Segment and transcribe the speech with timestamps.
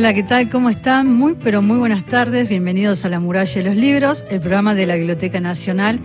[0.00, 0.48] Hola, ¿qué tal?
[0.48, 1.12] ¿Cómo están?
[1.12, 2.48] Muy, pero muy buenas tardes.
[2.48, 6.00] Bienvenidos a La Muralla de los Libros, el programa de la Biblioteca Nacional.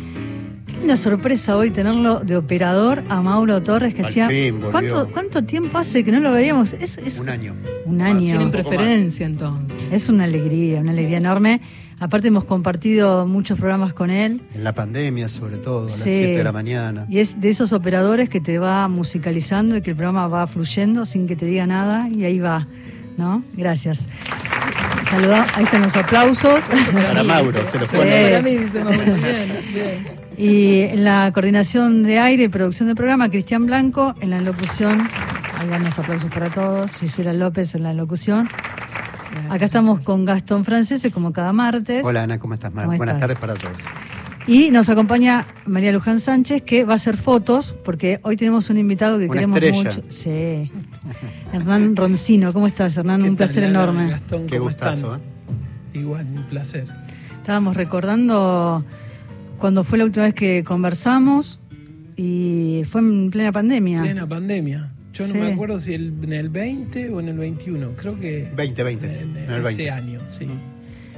[0.68, 4.28] Qué linda sorpresa hoy tenerlo de operador a Mauro Torres, que hacía.
[4.70, 6.74] ¿cuánto, ¿Cuánto tiempo hace que no lo veíamos?
[6.74, 7.56] Es, es Un año.
[7.86, 8.08] un Más.
[8.08, 8.20] año.
[8.32, 9.80] Tienen preferencia entonces.
[9.90, 11.62] Es una alegría, una alegría enorme.
[11.98, 14.42] Aparte, hemos compartido muchos programas con él.
[14.54, 16.10] En la pandemia, sobre todo, a las Sí.
[16.16, 17.06] 7 de la mañana.
[17.08, 21.06] Y es de esos operadores que te va musicalizando y que el programa va fluyendo
[21.06, 22.68] sin que te diga nada y ahí va,
[23.18, 23.44] ¿no?
[23.54, 24.08] Gracias.
[25.10, 26.66] Saludamos, ahí están los aplausos.
[27.08, 27.96] Para Mauro, se lo Sí.
[27.96, 28.24] pone.
[28.24, 29.04] Para mí, dice Mauro.
[29.04, 30.08] Bien, bien.
[30.38, 35.00] Y en la coordinación de aire y producción del programa, Cristian Blanco, en la locución,
[35.60, 38.50] ahí van los aplausos para todos, Gisela López en la locución.
[39.32, 40.06] Gracias, Acá estamos gracias.
[40.08, 42.04] con Gastón Francese, como cada martes.
[42.06, 42.74] Hola Ana, ¿cómo estás?
[42.74, 43.20] Buenas estás?
[43.20, 43.78] tardes para todos.
[44.48, 48.78] Y nos acompaña María Luján Sánchez, que va a hacer fotos, porque hoy tenemos un
[48.78, 49.84] invitado que Una queremos estrella.
[49.84, 50.04] mucho.
[50.10, 50.72] Sí.
[51.54, 53.22] Hernán Roncino, ¿cómo estás, Hernán?
[53.22, 53.72] ¿Qué Un tal, placer Ana?
[53.84, 54.10] enorme.
[54.10, 55.20] Gastón, Qué ¿cómo gustazo, ¿eh?
[55.94, 56.86] Igual, un placer.
[57.38, 58.84] Estábamos recordando
[59.58, 61.60] cuando fue la última vez que conversamos
[62.16, 64.02] y fue en plena pandemia.
[64.02, 64.92] Plena pandemia.
[65.14, 65.34] Yo Sí.
[65.38, 67.92] no me acuerdo si el- en el 20 o en el 21.
[67.96, 69.06] Creo que 20, 20.
[69.06, 69.92] en, En el ese 20.
[69.92, 70.48] año, sí.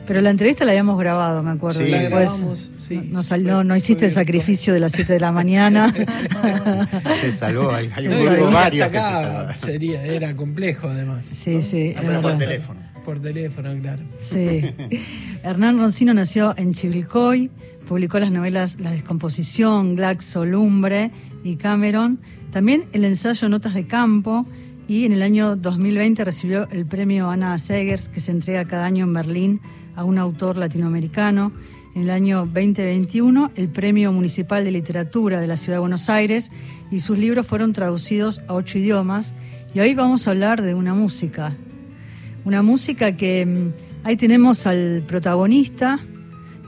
[0.08, 1.82] Pero la entrevista la habíamos grabado, me acuerdo.
[1.82, 1.88] Sí.
[1.92, 2.96] La grabamos, sí.
[2.96, 5.94] no, no salió- Fue- no hiciste el sacrificio de las 7 de la mañana.
[7.22, 9.58] Se salvó, hay, hay varios que se salvaron.
[9.58, 11.26] sería, era complejo además.
[11.26, 11.62] sí, ¿no?
[11.62, 12.40] sí, Ah, pero por verdad.
[12.40, 12.80] teléfono.
[13.06, 14.04] Por teléfono, claro.
[14.20, 14.62] Sí.
[15.44, 17.50] Hernán Roncino nació en Chivilcoy,
[17.88, 21.12] publicó las novelas La Descomposición, Glaxo, Lumbre
[21.44, 22.20] y Cameron,
[22.52, 24.46] también el ensayo Notas de Campo
[24.90, 29.06] y en el año 2020 recibió el premio Ana Segers que se entrega cada año
[29.06, 29.62] en Berlín
[29.98, 31.52] a un autor latinoamericano.
[31.96, 36.52] En el año 2021 el Premio Municipal de Literatura de la Ciudad de Buenos Aires
[36.92, 39.34] y sus libros fueron traducidos a ocho idiomas
[39.74, 41.58] y hoy vamos a hablar de una música,
[42.46, 46.00] una música que mm, ahí tenemos al protagonista,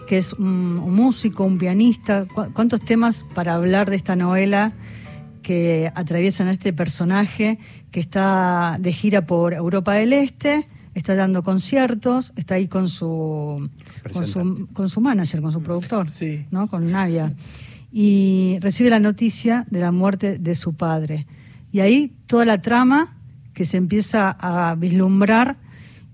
[0.07, 2.25] que es un, músico, un pianista.
[2.25, 4.73] ¿Cu- ¿Cuántos temas para hablar de esta novela
[5.43, 7.59] que atraviesan a este personaje
[7.91, 10.67] que está de gira por Europa del Este?
[10.95, 13.69] Está dando conciertos, está ahí con su,
[14.11, 16.45] con su, con su manager, con su productor, Sí.
[16.51, 16.67] ¿no?
[16.67, 17.33] con Navia.
[17.91, 21.25] Y recibe la noticia de la muerte de su padre.
[21.71, 23.15] Y ahí toda la trama
[23.53, 25.57] que se empieza a vislumbrar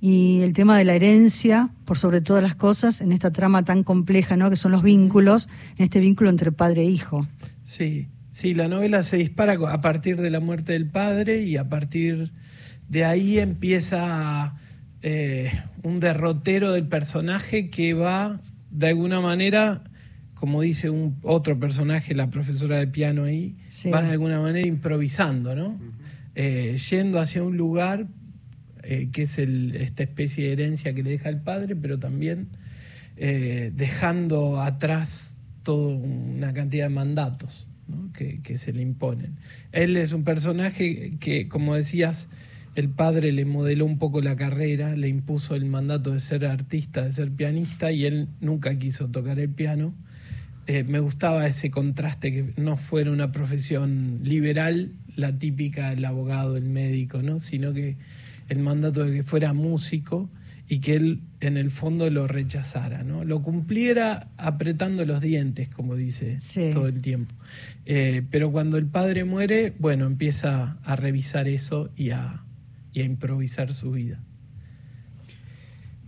[0.02, 3.84] y el tema de la herencia, por sobre todas las cosas, en esta trama tan
[3.84, 4.50] compleja, ¿no?
[4.50, 7.28] que son los vínculos, en este vínculo entre padre e hijo.
[7.63, 11.69] Sí, sí, la novela se dispara a partir de la muerte del padre y a
[11.69, 12.31] partir
[12.90, 14.56] de ahí empieza
[15.08, 15.52] eh,
[15.84, 19.84] un derrotero del personaje que va, de alguna manera,
[20.34, 23.92] como dice un otro personaje, la profesora de piano ahí, Sí.
[23.92, 25.80] va de alguna manera improvisando, ¿no?
[26.34, 28.08] Eh, yendo hacia un lugar
[28.88, 32.48] eh, que es el- esta especie de herencia que le deja el padre, pero también
[33.18, 38.12] eh, dejando atrás toda una cantidad de mandatos ¿no?
[38.14, 39.38] que, que se le imponen.
[39.72, 42.28] Él es un personaje que, como decías,
[42.75, 47.03] el padre le modeló un poco la carrera, le impuso el mandato de ser artista,
[47.06, 49.94] de ser pianista, y él nunca quiso tocar el piano.
[50.68, 56.58] Eh, me gustaba ese contraste, que no fuera una profesión liberal, la típica del abogado,
[56.58, 57.40] el médico, ¿no?
[57.40, 57.96] sino que
[58.50, 60.30] el mandato de que fuera músico
[60.68, 63.24] y que él en el fondo lo rechazara, ¿no?
[63.24, 66.72] lo cumpliera apretando los dientes, como dice Sí.
[66.74, 67.34] todo el tiempo.
[67.86, 72.42] Eh, pero cuando el padre muere, bueno, empieza a revisar eso y a,
[72.95, 74.23] y a improvisar su vida.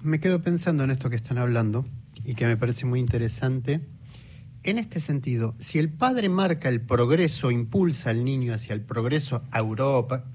[0.02, 1.84] Me quedo pensando en esto que están hablando
[2.24, 3.82] y que me parece muy interesante.
[4.64, 9.44] En este sentido, si el padre marca el progreso, impulsa al niño hacia el progreso
[9.52, 10.26] a Europa,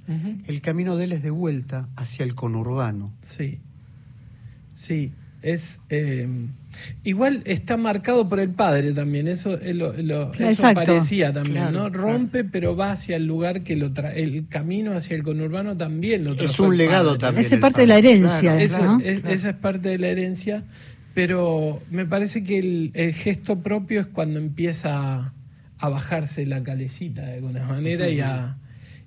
[0.46, 3.14] el camino de él es de vuelta hacia el conurbano.
[3.22, 3.60] Sí,
[4.74, 5.80] sí, es...
[5.88, 6.28] eh,
[7.04, 11.72] igual está marcado por el padre también, eso, es lo, lo- eso parecía también, Claro,
[11.72, 11.88] ¿no?
[11.90, 16.24] Rompe, pero va hacia el lugar que lo trae, el camino hacia el conurbano también
[16.24, 17.20] lo Es trazó un legado padre.
[17.20, 17.46] también.
[17.46, 19.00] Esa es parte de la herencia, Claro, Eso- ¿no?
[19.00, 19.34] es- Claro.
[19.34, 20.64] Esa es parte de la herencia,
[21.14, 25.32] pero me parece que el, el gesto propio es cuando empieza a,
[25.78, 28.56] a bajarse la calecita de alguna manera y, a,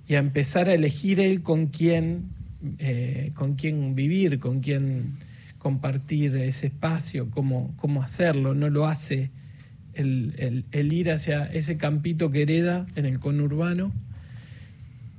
[0.08, 2.26] y a empezar a elegir él con quién,
[2.78, 5.14] eh, con quién vivir, con quién
[5.66, 8.54] compartir ese espacio, cómo, cómo hacerlo.
[8.54, 9.30] No lo hace
[9.94, 13.92] el, el- el ir hacia ese campito que hereda en el conurbano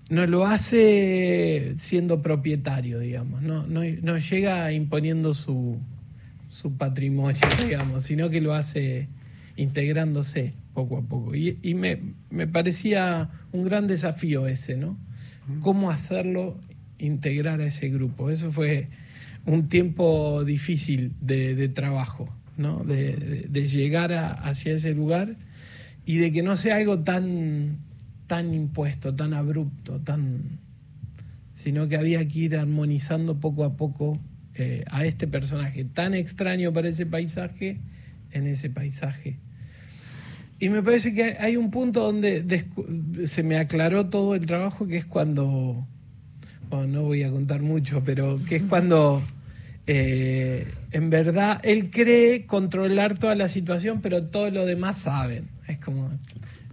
[0.10, 5.80] no lo hace siendo propietario, digamos, no, no, no llega imponiendo su,
[6.48, 9.10] su patrimonio, digamos, sino que lo hace
[9.58, 11.36] integrándose poco a poco.
[11.36, 12.00] Y, y me,
[12.30, 14.98] me parecía un gran desafío ese, ¿no?
[15.62, 16.58] Cómo hacerlo
[17.00, 18.30] integrar a ese grupo.
[18.30, 18.88] Eso fue
[19.48, 22.84] un tiempo difícil de, trabajo, ¿no?
[22.84, 25.38] De, llegar hacia ese lugar
[26.06, 27.80] y de que no sea algo tan,
[28.28, 30.60] tan impuesto, tan abrupto, tan
[31.54, 34.20] sino que había que ir armonizando poco a poco
[34.54, 37.80] eh, a este personaje tan extraño para ese paisaje
[38.32, 39.38] en ese paisaje.
[40.60, 42.66] Y me parece que hay- un punto donde
[43.26, 45.88] se me aclaró todo el trabajo, que es cuando,
[46.70, 49.24] bueno, no voy a contar mucho, pero que es cuando
[49.88, 55.48] eh, en verdad él cree controlar toda la situación, pero todo lo demás saben.
[55.68, 56.12] Es como,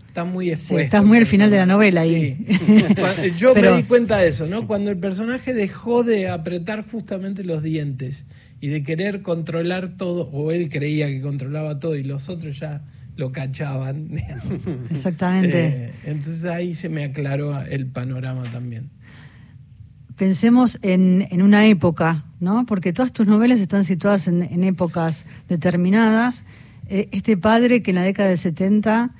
[0.07, 0.85] está muy expuesto.
[0.85, 2.37] estás muy al final de la novela ahí.
[2.49, 2.57] Sí.
[2.97, 4.67] Cuando- Yo Pero- me di cuenta de eso, ¿no?
[4.67, 8.27] Cuando el personaje dejó de apretar justamente los dientes
[8.61, 12.83] y de querer controlar todo, o él creía que controlaba todo y los otros ya
[13.17, 14.09] lo cachaban.
[14.91, 15.67] Exactamente.
[15.67, 18.91] Eh, entonces ahí se me aclaró el panorama también.
[20.17, 22.67] Pensemos en, en una época, ¿no?
[22.67, 26.45] Porque todas tus novelas están situadas en, en épocas determinadas.
[26.89, 29.11] Eh, este padre que en la década del 70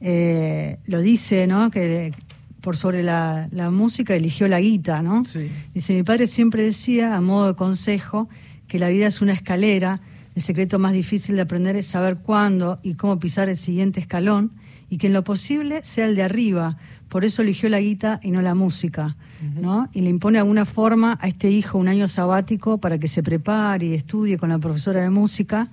[0.00, 1.70] eh, lo dice, ¿no?
[1.70, 2.12] Que
[2.60, 5.24] por sobre la, la música eligió la guita, ¿no?
[5.24, 5.48] Sí.
[5.74, 8.28] Dice, mi padre siempre decía, a modo de consejo,
[8.68, 10.00] que la vida es una escalera,
[10.34, 14.52] el secreto más difícil de aprender es saber cuándo y cómo pisar el siguiente escalón,
[14.88, 16.76] y que en lo posible sea el de arriba,
[17.12, 19.16] por eso eligió la guita y no la música,
[19.60, 19.86] ¿no?
[19.92, 23.22] Y le impone de alguna forma a este hijo un año sabático para que se
[23.22, 25.68] prepare y estudie con la profesora de música,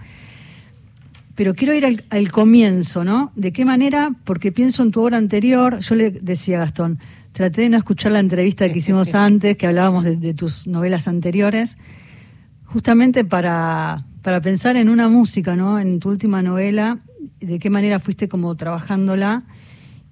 [1.36, 3.32] pero quiero ir al, al comienzo, ¿no?
[3.38, 4.12] ¿De qué manera?
[4.26, 7.00] Porque pienso en tu obra anterior, yo le decía a Gastón,
[7.32, 11.08] traté de no escuchar la entrevista que hicimos antes, que hablábamos de, de tus novelas
[11.08, 11.78] anteriores,
[12.66, 15.80] justamente para, para pensar en una música, ¿no?
[15.80, 17.00] En tu última novela,
[17.40, 19.44] de qué manera fuiste como trabajándola.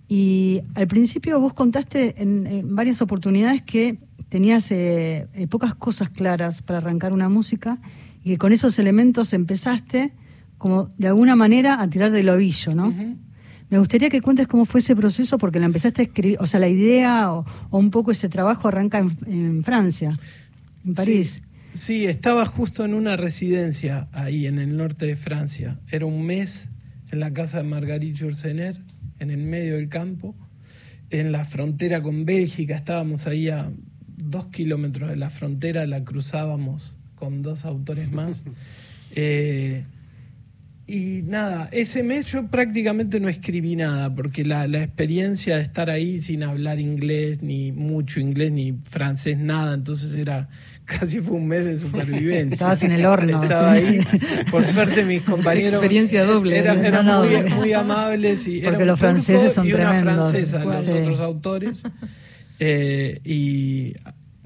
[0.07, 3.97] Y al principio vos contaste en, en varias oportunidades que
[4.29, 7.79] tenías eh, eh, pocas cosas claras para arrancar una música
[8.23, 10.13] y que con esos elementos empezaste
[10.57, 12.93] como de alguna manera a tirar del ovillo, ¿no?
[13.69, 16.59] Me gustaría que cuentes cómo fue ese proceso porque la empezaste a escribir, o sea,
[16.59, 20.13] la idea o, o un poco ese trabajo arranca en, en Francia,
[20.85, 21.43] en París.
[21.73, 25.79] Sí, sí, estaba justo en una residencia ahí en el norte de Francia.
[25.91, 26.69] Era un mes
[27.11, 28.77] en la casa de Marguerite Yourcenar,
[29.19, 30.35] en el medio del campo,
[31.09, 32.75] en la frontera con Bélgica.
[32.75, 33.71] Estábamos ahí a
[34.17, 38.41] dos kilómetros de la frontera, la cruzábamos con dos autores más.
[39.19, 39.85] Eh,
[40.87, 45.89] y nada, ese mes yo prácticamente no escribí nada, porque la, la experiencia de estar
[45.89, 50.47] ahí sin hablar inglés, ni mucho inglés, ni francés, nada, entonces era
[50.85, 52.53] casi fue un mes de supervivencia.
[52.53, 53.83] Estabas en el horno, Estaba sí.
[53.85, 53.99] ahí.
[54.49, 56.57] Por suerte mis compañeros Experiencia doble.
[56.57, 60.31] eran, eran No, no, muy, muy amables y Porque los franceses son y una tremendos.
[60.31, 60.91] francesa, los Sí.
[60.91, 61.79] otros autores.
[62.59, 63.93] Eh, y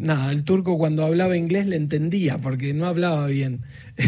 [0.01, 3.61] nada, el turco cuando hablaba inglés le entendía porque no hablaba bien.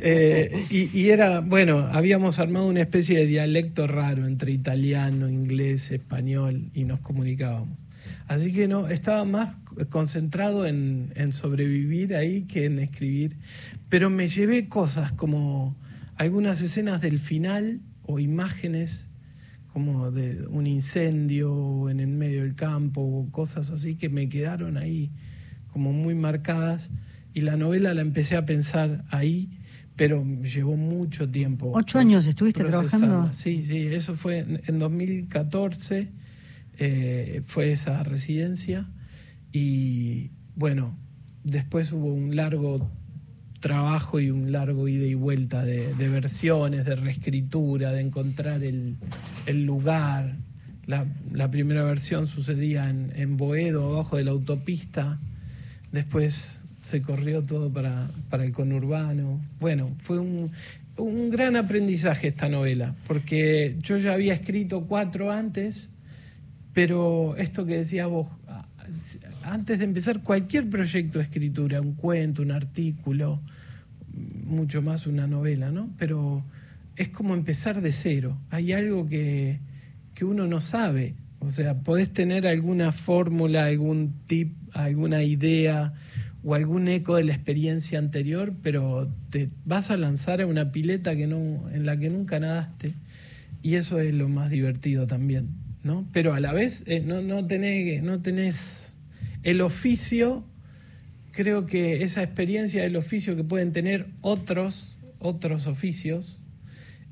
[0.00, 5.90] Eh, y, y era, bueno, habíamos armado una especie de dialecto raro entre italiano, inglés,
[5.90, 7.78] español y nos comunicábamos.
[8.26, 9.54] Así que no, estaba más
[9.88, 13.36] concentrado en, en sobrevivir ahí que en escribir.
[13.88, 15.76] Pero me llevé cosas como
[16.16, 19.06] algunas escenas del final o imágenes
[19.74, 24.76] como de un incendio en el medio del campo o cosas así que me quedaron
[24.76, 25.10] ahí
[25.72, 26.90] como muy marcadas
[27.34, 29.50] y la novela la empecé a pensar ahí
[29.96, 31.70] pero llevó mucho tiempo.
[31.74, 33.06] ¿Ocho años estuviste procesarla.
[33.06, 33.32] trabajando?
[33.32, 36.08] Sí, sí, eso fue en, en 2014,
[36.78, 38.88] eh, fue esa residencia
[39.52, 40.96] y bueno,
[41.44, 42.90] después hubo un largo
[43.64, 48.98] trabajo y un largo ida y vuelta de, versiones, de reescritura, de encontrar el,
[49.64, 50.36] lugar.
[50.84, 55.18] La, primera versión sucedía en, Boedo, abajo de la autopista.
[55.92, 59.40] Después se corrió todo para, el conurbano.
[59.60, 60.52] Bueno, fue un,
[60.98, 65.88] un gran aprendizaje esta novela, porque yo ya había escrito cuatro antes,
[66.74, 68.28] pero esto que decías vos,
[69.44, 73.40] antes de empezar cualquier proyecto de escritura, un cuento, un artículo,
[74.44, 75.90] mucho más una novela, ¿no?
[75.98, 76.44] Pero
[76.96, 78.38] es como empezar de cero.
[78.50, 79.58] Hay algo que,
[80.14, 81.14] que uno no sabe.
[81.40, 85.92] O sea, podés tener alguna fórmula, algún tip, alguna idea
[86.42, 91.16] o algún eco de la experiencia anterior, pero te vas a lanzar a una pileta
[91.16, 92.94] que no, en la que nunca nadaste.
[93.62, 95.48] Y eso es lo más divertido también,
[95.82, 96.06] ¿no?
[96.12, 98.93] Pero a la vez eh, no, no, tenés, no tenés
[99.44, 100.44] el oficio
[101.32, 106.42] creo que esa experiencia del oficio que pueden tener otros, otros oficios,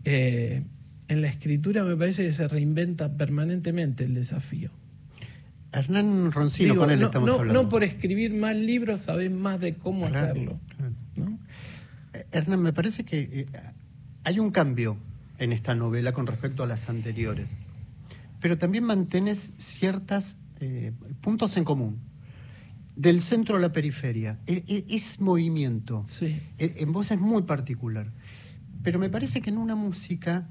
[0.05, 0.63] eh,
[1.09, 4.71] en la escritura me parece que se reinventa permanentemente el desafío.
[5.73, 7.63] Hernán Roncino, Digo, con él no, estamos no- hablando.
[7.63, 10.61] no por escribir más libros sabés más de cómo Claro, hacerlo.
[10.77, 10.93] claro.
[11.17, 11.39] ¿no?
[12.15, 13.47] Eh, Hernán, me parece que eh,
[14.25, 14.97] hay un cambio
[15.39, 17.55] en esta novela con respecto a las anteriores,
[18.41, 20.37] pero también mantienes ciertos
[21.23, 21.99] puntos en común.
[23.03, 26.37] Del centro a la periferia, E- e- ese movimiento Sí.
[26.59, 28.07] eh, en vos es muy particular,
[28.85, 30.47] pero me parece que en una música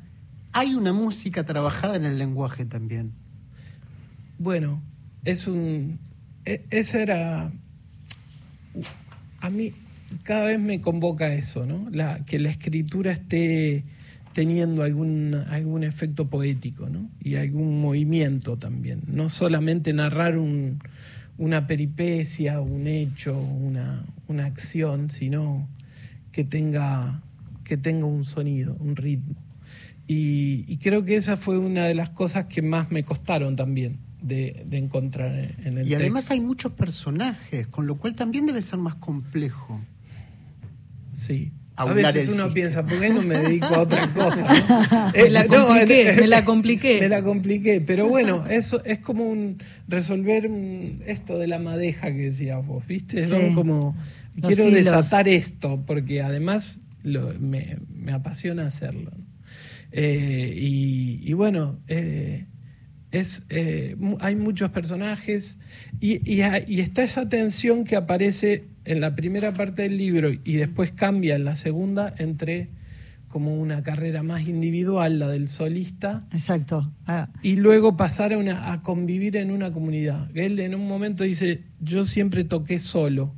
[0.51, 3.13] hay una música trabajada en el lenguaje también.
[4.37, 4.81] Bueno,
[5.23, 5.97] es un.
[6.43, 7.51] e- Ese era.
[9.39, 9.71] A mí
[10.23, 11.87] cada vez me convoca eso, ¿no?
[11.89, 13.85] La, que la escritura esté
[14.33, 17.09] teniendo algún, algún efecto poético, ¿no?
[17.21, 19.03] Y algún movimiento también.
[19.07, 20.79] No solamente narrar un-
[21.37, 25.67] una peripecia, un hecho, una, una acción, sino
[26.31, 27.21] que tenga,
[27.63, 29.35] que tenga un sonido, un ritmo.
[30.07, 33.99] Y, y creo que esa fue una de las cosas que más me costaron también
[34.21, 36.33] de, de encontrar en el Y además texto.
[36.33, 39.79] hay muchos personajes, con lo cual también debe ser más complejo.
[41.13, 41.51] Sí.
[41.89, 42.53] A veces uno sistema.
[42.53, 44.41] piensa, ¿por qué no me dedico a otra cosa?
[44.53, 45.11] no?
[45.13, 46.99] Me la Eh, no, compliqué, eh, me la compliqué.
[47.01, 49.57] Me la compliqué, pero bueno, eso es como un
[49.87, 50.49] resolver
[51.05, 53.21] esto de la madeja que decías vos, ¿viste?
[53.23, 53.29] Sí.
[53.29, 53.95] Son como,
[54.35, 54.85] Los quiero hilos.
[54.85, 59.11] desatar esto, porque además lo- me, me apasiona hacerlo.
[59.91, 62.45] Eh, y, y bueno, eh,
[63.11, 65.57] es, eh, hay muchos personajes
[65.99, 70.91] y, y está esa tensión que aparece en la primera parte del libro y después
[70.91, 72.69] cambia en la segunda entre
[73.27, 76.91] como una carrera más individual, la del solista, Exacto.
[77.07, 80.29] Ah, y luego pasar a, una, a convivir en una comunidad.
[80.35, 83.33] Él en un momento dice, yo siempre toqué solo,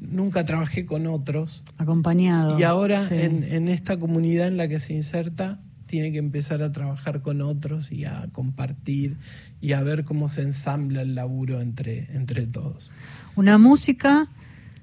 [0.00, 2.58] nunca trabajé con otros, acompañado.
[2.58, 3.14] y ahora Sí.
[3.14, 7.42] en, en esta comunidad en la que se inserta, tiene que empezar a trabajar con
[7.42, 9.16] otros y a compartir
[9.60, 12.90] y a ver cómo se ensambla el laburo entre, entre todos.
[13.36, 14.28] Una música,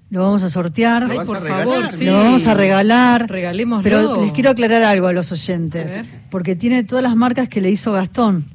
[0.09, 1.07] lo vamos a sortear.
[1.07, 2.05] ¿Lo Ay, por a favor, Lo sí.
[2.05, 3.29] Lo vamos a regalar.
[3.29, 3.83] Regalémoslo.
[3.83, 7.61] Pero les quiero aclarar algo a los oyentes, A porque tiene todas las marcas que
[7.61, 8.45] le hizo Gastón.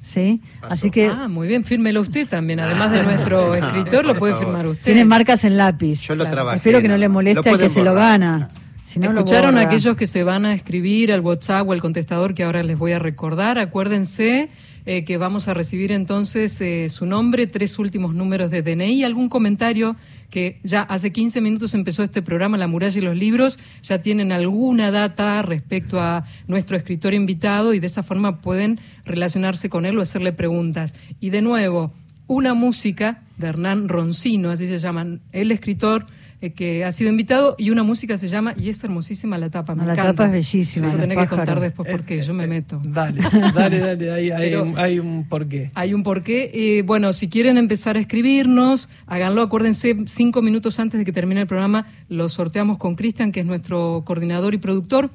[0.00, 0.40] ¿Sí?
[0.60, 0.72] Pasó.
[0.74, 2.58] Así que Ah, muy bien, fírmelo usted también.
[2.60, 4.46] Además de nuestro escritor, lo puede favor.
[4.48, 4.84] firmar usted.
[4.84, 6.02] tiene marcas en lápiz.
[6.06, 6.34] Yo lo Claro.
[6.36, 6.56] trabajé.
[6.58, 8.48] Espero que no le moleste al que se lo gana.
[8.82, 9.66] Si no, lo Escucharon borra.
[9.66, 12.92] aquellos que se van a escribir al WhatsApp o al contestador que ahora les voy
[12.92, 13.58] a recordar.
[13.58, 14.48] Acuérdense
[14.86, 19.28] eh, que vamos a recibir entonces eh, su nombre, tres últimos números de DNI, algún
[19.28, 19.94] comentario
[20.30, 24.32] que ya hace 15 minutos empezó este programa La muralla y los libros, ya tienen
[24.32, 29.98] alguna data respecto a nuestro escritor invitado y de esa forma pueden relacionarse con él
[29.98, 30.94] o hacerle preguntas.
[31.20, 31.92] Y de nuevo,
[32.26, 36.06] una música de Hernán Roncino, así se llaman, el escritor
[36.42, 39.74] eh, que ha sido invitado, y una música se llama, y es hermosísima la tapa,
[39.74, 40.12] me La encanta.
[40.12, 42.80] tapa es bellísima, Vas a tener que contar después porque yo me meto.
[42.84, 43.20] Dale,
[43.54, 45.68] dale, dale, hay, hay Pero- un, hay un porqué.
[45.74, 46.50] Hay un porqué.
[46.52, 49.42] Eh, bueno, si quieren empezar a escribirnos, háganlo.
[49.42, 53.46] Acuérdense, cinco minutos antes de que termine el programa, lo sorteamos con Cristian, que es
[53.46, 55.10] nuestro coordinador y productor.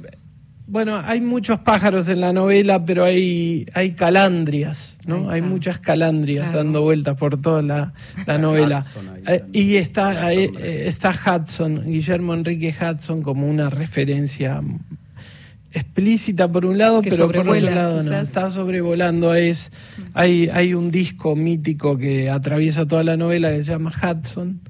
[0.68, 5.30] bueno, hay muchos pájaros en la novela, pero hay, hay calandrias, ¿no?
[5.30, 6.58] Hay muchas calandrias Claro.
[6.58, 7.92] dando vueltas por toda la,
[8.26, 8.84] la novela.
[9.26, 10.32] Eh, y está, sombra.
[10.34, 14.62] eh, está Hudson, Guillermo Enrique Hudson, como una referencia
[15.72, 18.20] explícita por un lado, Que pero por otro lado no.
[18.20, 19.34] Está sobrevolando.
[19.34, 19.70] Es,
[20.14, 24.60] hay, hay un disco mítico que atraviesa toda la novela que se llama Hudson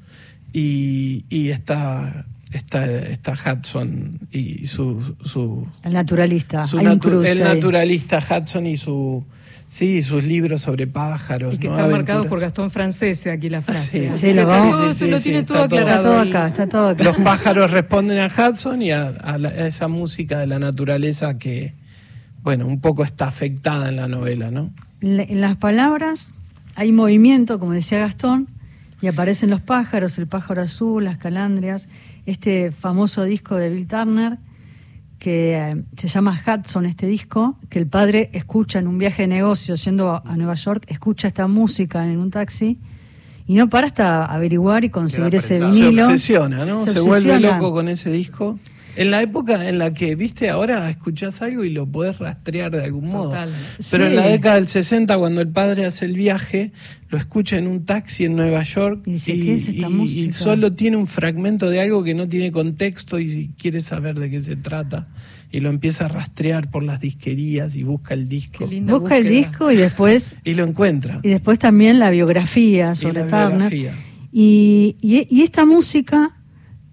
[0.52, 6.62] y, y está, está, está Hudson y su, su, El naturalista.
[6.62, 7.54] su hay un natu- cruce el ahí.
[7.54, 9.24] naturalista Hudson y su
[9.66, 11.74] sí sus libros sobre pájaros y que ¿no?
[11.74, 12.28] está marcado Aventuras.
[12.30, 14.08] por Gastón Francese aquí la frase.
[14.08, 16.02] Sí, sí, lo todo- Sí, tiene todo aclarado.
[16.04, 17.04] todo el- acá, está todo acá.
[17.04, 21.38] los pájaros responden a Hudson y a, a la- a esa música de la naturaleza
[21.38, 21.74] que
[22.42, 24.70] bueno un poco está afectada en la novela no
[25.02, 26.32] en las palabras
[26.74, 28.46] hay movimiento, como decía Gastón,
[29.02, 31.88] y aparecen los pájaros, el pájaro azul, las calandrias.
[32.30, 34.38] Este famoso disco de Bill Turner
[35.18, 39.28] que eh, se llama Hudson, este disco, que el padre escucha en un viaje de
[39.28, 42.78] negocios yendo a, a Nueva York, escucha esta música en un taxi
[43.48, 45.72] y no para hasta averiguar y conseguir ese prendado.
[45.72, 46.04] Se vinilo.
[46.04, 46.86] obsesiona, ¿no?
[46.86, 48.58] Se Se, vuelve loco con ese disco.
[48.98, 52.82] En la época en la que, viste, ahora escuchás algo y lo podés rastrear de
[52.84, 53.28] algún modo.
[53.30, 53.52] Total.
[53.90, 54.10] Pero Sí.
[54.10, 56.72] en la década del 60, cuando el padre hace el viaje,
[57.08, 60.26] lo escucha en un taxi en Nueva York Y dice, ¿qué es esta y- música?
[60.26, 64.28] y solo tiene un fragmento de algo que no tiene contexto y quiere saber de
[64.30, 65.06] qué se trata.
[65.50, 68.58] Y lo empieza a rastrear por las disquerías y busca el disco.
[68.58, 71.20] Qué linda Busca el disco y después Y lo encuentra.
[71.22, 73.70] y después también la biografía Y sobre la Turner.
[73.70, 73.92] biografía.
[74.32, 76.34] Y, y- y esta música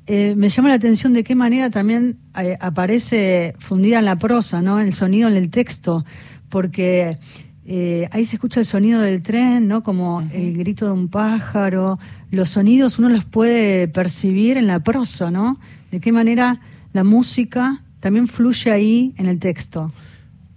[0.08, 4.62] eh, me llama la atención de qué manera también eh, aparece fundida en la prosa,
[4.62, 4.80] ¿no?
[4.80, 6.06] El sonido en el texto,
[6.50, 7.18] porque
[7.66, 9.82] eh, ahí se escucha el sonido del tren, ¿no?
[9.82, 11.98] Como el grito de un pájaro.
[12.30, 15.60] Los sonidos uno los puede percibir en la prosa, ¿no?
[15.90, 16.60] De qué manera
[16.94, 19.92] la música también fluye ahí en el texto.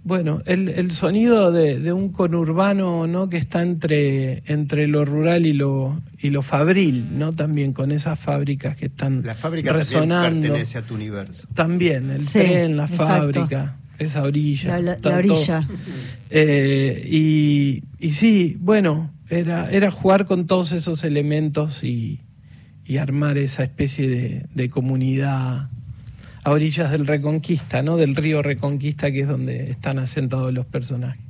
[0.09, 3.29] Bueno, el, el sonido de, de un conurbano, ¿no?
[3.29, 7.31] Que está entre, entre lo rural y lo, y lo fabril, ¿no?
[7.33, 10.41] También con esas fábricas que están La fábrica también resonando.
[10.47, 11.47] pertenece a tu universo.
[11.53, 13.05] También, el Sí, tren, la exacto.
[13.05, 14.79] fábrica, esa orilla.
[14.79, 15.67] La- orilla.
[16.31, 22.21] Eh, y, y sí, bueno, era, era jugar con todos esos elementos y,
[22.83, 25.69] y armar esa especie de, de comunidad
[26.43, 27.97] a orillas del Reconquista, ¿no?
[27.97, 31.21] Del río Reconquista, que es donde están asentados los personajes.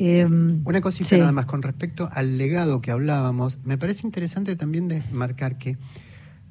[0.00, 1.18] Eh, Una cosita sí.
[1.18, 3.58] nada más con respecto al legado que hablábamos.
[3.64, 5.76] Me parece interesante también de marcar que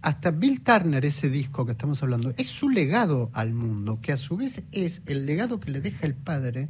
[0.02, 4.18] hasta Bill Turner, ese disco que estamos hablando, es su legado al mundo, que a
[4.18, 6.70] su vez es el legado que le deja el padre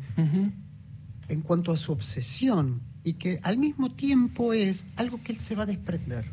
[1.27, 5.55] en cuanto a su obsesión y que al mismo tiempo es algo que él se
[5.55, 6.25] va a desprender.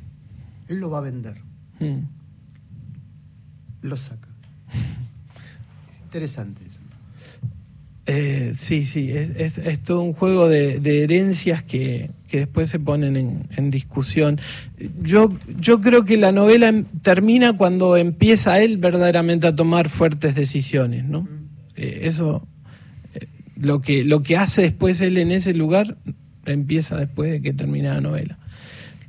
[0.68, 1.40] Él lo va a vender,
[1.81, 2.07] Mm.
[3.85, 4.29] Lo saca.
[5.90, 6.79] Es interesante eso.
[8.07, 12.68] Eh, sí, sí, es, es- es todo un juego de, de herencias que, que después
[12.68, 14.38] se ponen en, en discusión.
[15.03, 20.35] Yo, yo creo que la novela em- termina cuando empieza él verdaderamente a tomar fuertes
[20.35, 21.27] decisiones, ¿no?
[21.77, 22.47] Eh, eso,
[23.14, 25.97] eh, lo, que, lo que hace después él en ese lugar
[26.44, 28.38] empieza después de que termina la novela.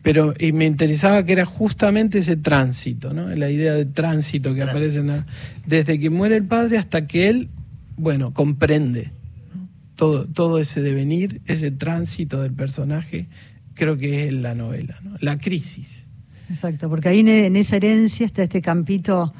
[0.06, 3.28] Pero y me interesaba que era justamente ese tránsito, ¿no?
[3.30, 4.72] La idea de tránsito que Tránsito.
[4.78, 5.26] aparece en la-
[5.66, 7.50] desde que muere el padre hasta que él,
[7.98, 9.12] bueno, comprende
[9.56, 9.68] ¿no?
[9.96, 13.28] todo, todo ese devenir, ese tránsito del personaje,
[13.74, 15.18] creo que es la novela, ¿no?
[15.22, 16.06] La crisis.
[16.50, 19.34] Exacto, porque ahí en, en esa herencia está este campito,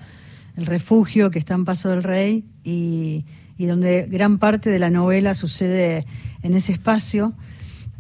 [0.58, 3.24] el refugio que está en Paso del Rey y,
[3.56, 6.06] y donde gran parte de la novela sucede
[6.42, 7.34] en ese espacio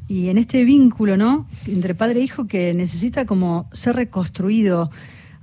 [0.07, 1.47] y en este vínculo, ¿no?
[1.67, 4.91] Entre padre e hijo que necesita como ser reconstruido.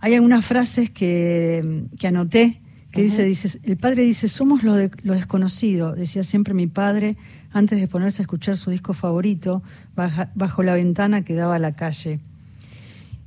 [0.01, 4.91] Hay algunas frases que, que anoté que dice, dice, el padre dice, somos lo, de-
[5.03, 7.17] lo desconocido, decía siempre mi padre
[7.51, 9.63] antes de ponerse a escuchar su disco favorito
[9.97, 12.21] baja- bajo la ventana que daba a la calle.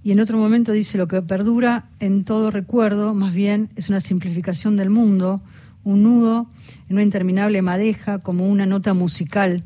[0.04, 4.00] Y en otro momento dice, lo que perdura en todo recuerdo, más bien, es una
[4.00, 5.42] simplificación del mundo,
[5.84, 6.48] un nudo
[6.88, 9.64] en una interminable madeja, como una nota musical.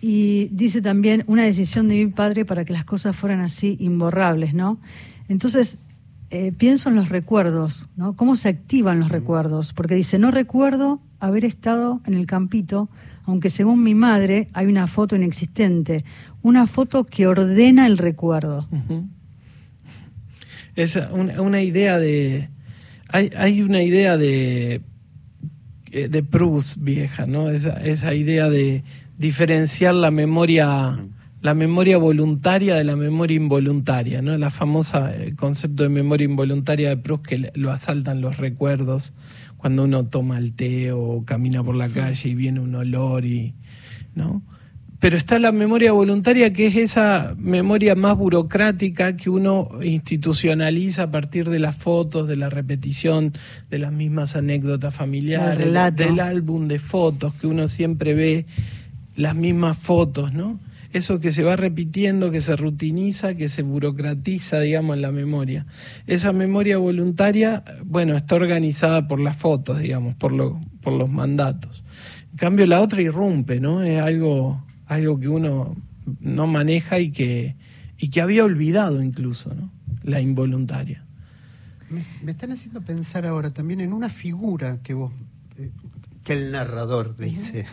[0.00, 4.54] Y dice también, una decisión de mi padre para que las cosas fueran así imborrables,
[4.54, 4.78] ¿no?
[5.28, 5.78] Entonces,
[6.30, 8.14] eh, pienso en los recuerdos, ¿no?
[8.14, 9.72] ¿Cómo se activan los recuerdos?
[9.72, 12.88] Porque dice, no recuerdo haber estado en el campito,
[13.24, 16.04] aunque según mi madre hay una foto inexistente,
[16.42, 18.68] una foto que ordena el recuerdo.
[18.70, 19.08] Ujú.
[20.76, 22.48] Es una, una idea de.
[23.08, 24.82] Hay, hay una idea de.
[25.90, 27.50] eh, de Proust vieja, ¿no?
[27.50, 28.84] Esa, esa idea de
[29.18, 30.98] diferenciar la memoria.
[31.40, 34.36] La memoria voluntaria de la memoria involuntaria, ¿no?
[34.36, 39.12] La famosa eh, concepto de memoria involuntaria de Proust que lo asaltan los recuerdos
[39.56, 43.54] cuando uno toma el té o camina por la calle y viene un olor y,
[44.16, 44.42] ¿no?
[45.00, 51.10] Pero está la memoria voluntaria, que es esa memoria más burocrática que uno institucionaliza a
[51.12, 53.32] partir de las fotos, de la repetición
[53.70, 58.46] de las mismas anécdotas familiares, del álbum de fotos que uno siempre ve,
[59.18, 60.60] las mismas fotos, ¿no?
[60.92, 65.66] Eso que se va repitiendo, que se rutiniza, que se burocratiza, digamos, en la memoria.
[66.06, 70.32] Esa memoria voluntaria, bueno, está organizada por las fotos, digamos, por,
[70.80, 71.82] por los mandatos.
[72.30, 73.82] En cambio, la otra irrumpe, ¿no?
[73.82, 75.76] Es algo, algo que uno
[76.20, 77.56] no maneja y que,
[77.98, 79.70] y que había olvidado incluso, ¿no?
[80.04, 81.04] La involuntaria.
[81.90, 85.12] Me, están haciendo pensar ahora también en una figura que vos,
[86.28, 87.64] que el narrador dice,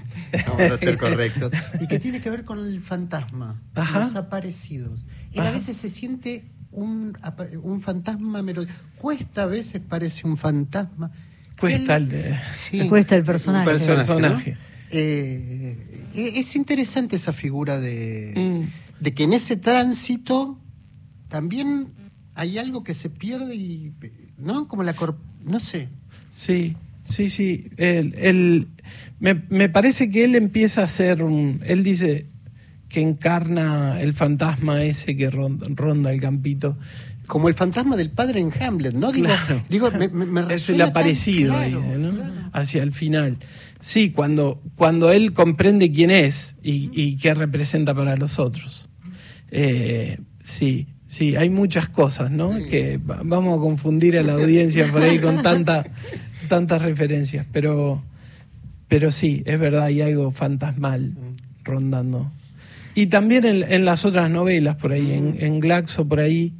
[0.47, 3.99] vamos a ser correctos, y que tiene que ver con el fantasma, Ajá.
[3.99, 5.05] los aparecidos.
[5.33, 5.51] Él a Ajá.
[5.51, 7.17] veces se siente un,
[7.61, 8.79] un fantasma melodioso.
[8.97, 11.11] Cuesta a veces, parece un fantasma.
[11.59, 12.39] Cuesta el de...
[12.87, 13.69] Cuesta el personaje.
[13.69, 14.57] personaje.
[14.89, 19.03] Eh, es interesante esa figura de, mm.
[19.03, 20.57] de que en ese tránsito
[21.27, 21.89] también
[22.35, 23.93] hay algo que se pierde y,
[24.37, 24.69] ¿no?
[24.69, 24.95] Como la...
[25.43, 25.89] no sé.
[26.31, 27.69] Sí, sí, sí.
[27.77, 28.67] El,
[29.19, 31.61] me, me, parece que él empieza a ser un...
[31.65, 32.25] Él dice
[32.89, 36.77] que encarna el fantasma ese que ronda, el campito.
[37.27, 39.11] Como el fantasma del padre en Hamlet, ¿no?
[39.11, 39.29] Digo,
[39.69, 42.49] digo me, es el aparecido ahí, ¿no?
[42.51, 43.37] hacia el final.
[43.79, 48.89] Sí, cuando, cuando él comprende quién es y, y qué representa para los otros.
[49.51, 52.49] Eh, sí, sí, hay muchas cosas, ¿no?
[52.69, 55.85] Que vamos a confundir a la audiencia por ahí con tanta,
[56.47, 58.03] tantas referencias, pero,
[58.87, 61.13] pero sí, es verdad, hay algo fantasmal
[61.63, 62.31] rondando.
[62.93, 66.53] Y también en, las otras novelas, por ahí, en, en Glaxo, por ahí,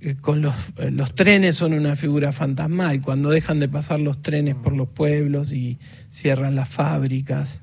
[0.00, 4.20] eh, con los, eh, los trenes son una figura fantasmal, cuando dejan de pasar los
[4.20, 5.78] trenes por los pueblos y
[6.10, 7.62] cierran las fábricas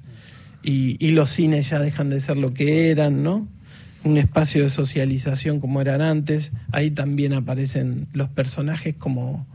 [0.64, 3.48] y, y, los cines ya dejan de ser lo que eran, ¿no?
[4.04, 9.46] Un espacio de socialización como eran antes, ahí también aparecen los personajes como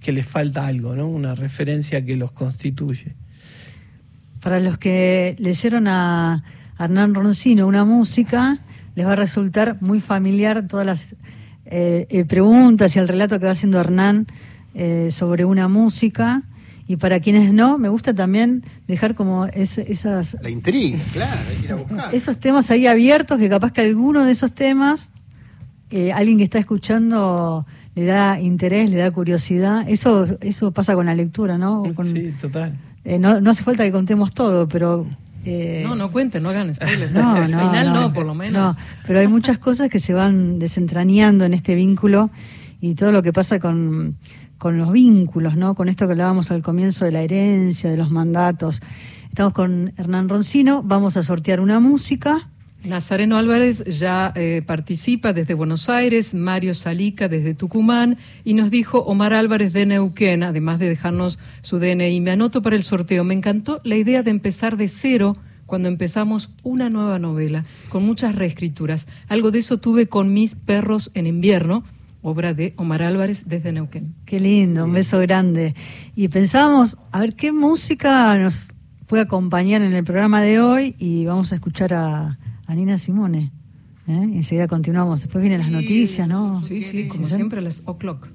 [0.00, 1.08] que les falta algo, ¿no?
[1.08, 3.14] Una referencia que los constituye.
[4.40, 6.44] Para los que leyeron a
[6.78, 8.60] Hernán Roncino una música,
[8.94, 11.14] les va a resultar muy familiar todas las
[11.66, 14.26] eh, eh, preguntas y el relato que va haciendo Hernán
[14.74, 16.42] eh, sobre una música.
[16.86, 20.38] Y para quienes no, me gusta también dejar como esas...
[20.40, 22.14] La intriga, claro, hay que ir a buscar.
[22.14, 25.10] Esos temas ahí abiertos, que capaz que alguno de esos temas,
[26.14, 27.66] alguien que está escuchando
[27.98, 29.84] le da interés, le da curiosidad.
[29.88, 31.84] Eso eso pasa con la lectura, ¿no?
[32.04, 32.78] sí, total.
[33.18, 35.06] no, no hace falta que contemos todo, pero
[35.44, 37.12] eh, no, no cuenten, no hagan spoilers.
[37.12, 38.76] No, Al final no, por lo menos.
[39.06, 42.30] pero hay muchas cosas que se van desentrañando en este vínculo
[42.80, 44.16] y todo lo que pasa con,
[44.58, 45.74] con los vínculos, ¿no?
[45.74, 48.80] Con esto que hablábamos al comienzo de la herencia, de los mandatos.
[49.28, 52.48] Estamos con Hernán Roncino, vamos a sortear una música.
[52.84, 59.00] Nazareno Álvarez ya eh, participa desde Buenos Aires, Mario Salica desde Tucumán y nos dijo
[59.00, 62.20] Omar Álvarez de Neuquén, además de dejarnos su DNI.
[62.20, 63.24] Me anoto para el sorteo.
[63.24, 65.34] Me encantó la idea de empezar de cero
[65.66, 69.06] cuando empezamos una nueva novela, con muchas reescrituras.
[69.28, 71.84] Algo de eso tuve con Mis perros en invierno,
[72.22, 74.14] obra de Omar Álvarez desde Neuquén.
[74.24, 75.74] Qué lindo, un beso grande.
[76.14, 78.68] Y pensábamos, a ver qué música nos
[79.06, 83.50] puede acompañar en el programa de hoy y vamos a escuchar a a Nina Simone.
[84.06, 84.12] ¿eh?
[84.12, 85.22] Enseguida continuamos.
[85.22, 86.62] Después vienen las noticias, ¿no?
[86.62, 88.28] Sí, sí, como siempre a las o'clock.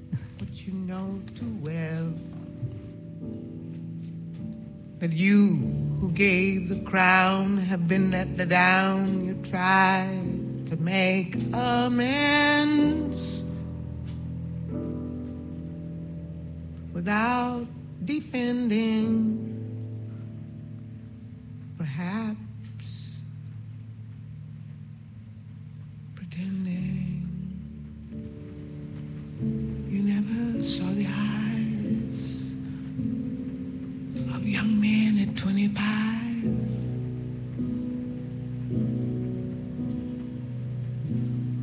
[5.00, 5.58] That you
[6.00, 9.26] who gave the crown have been let down.
[9.26, 13.44] You tried to make amends
[16.94, 17.66] without
[18.02, 19.53] defending.
[30.04, 32.54] Never saw the eyes
[34.34, 35.80] of young men at 25.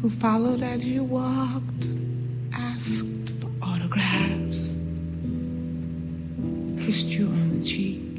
[0.02, 1.86] Who followed as you walked,
[2.52, 4.76] asked for autographs,
[6.84, 8.11] kissed you on the cheek.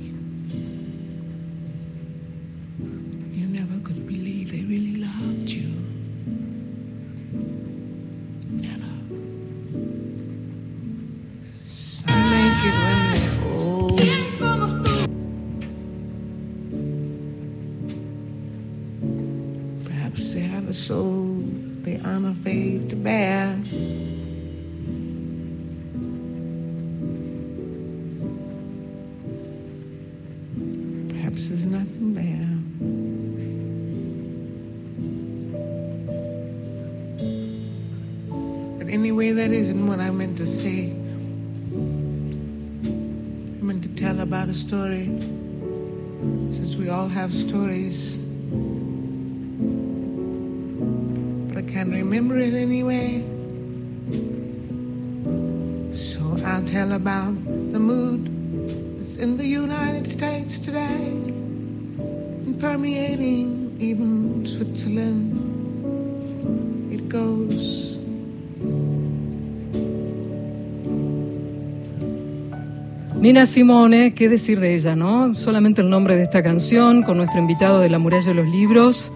[73.23, 75.37] Nina Simone, ¿qué decir de ella, no?
[75.37, 79.13] Solamente el nombre de esta canción con nuestro invitado de la muralla de los libros,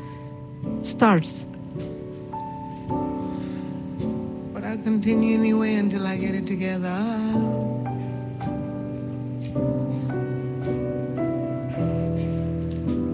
[0.84, 1.48] Stars.
[4.84, 6.96] continue anyway until I get it together.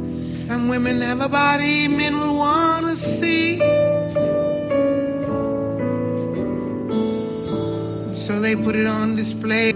[0.04, 3.58] Some women have a body men will want to see.
[8.12, 9.71] So they put it on display.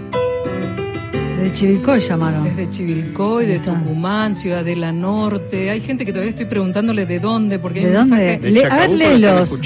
[1.47, 2.43] De Chivilcoy llamaron.
[2.43, 3.59] Desde Chivilcoy, de.
[3.59, 5.69] Tucumán, Ciudadela Norte.
[5.69, 8.65] Hay gente que todavía estoy preguntándole de dónde, porque hay ¿De un dónde?
[8.69, 9.61] a ver, léelos.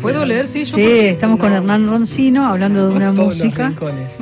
[0.00, 0.46] ¿Puedo leer?
[0.46, 1.52] Sí, yo Sí, estamos con.
[1.52, 3.74] Hernán Roncino hablando de una música.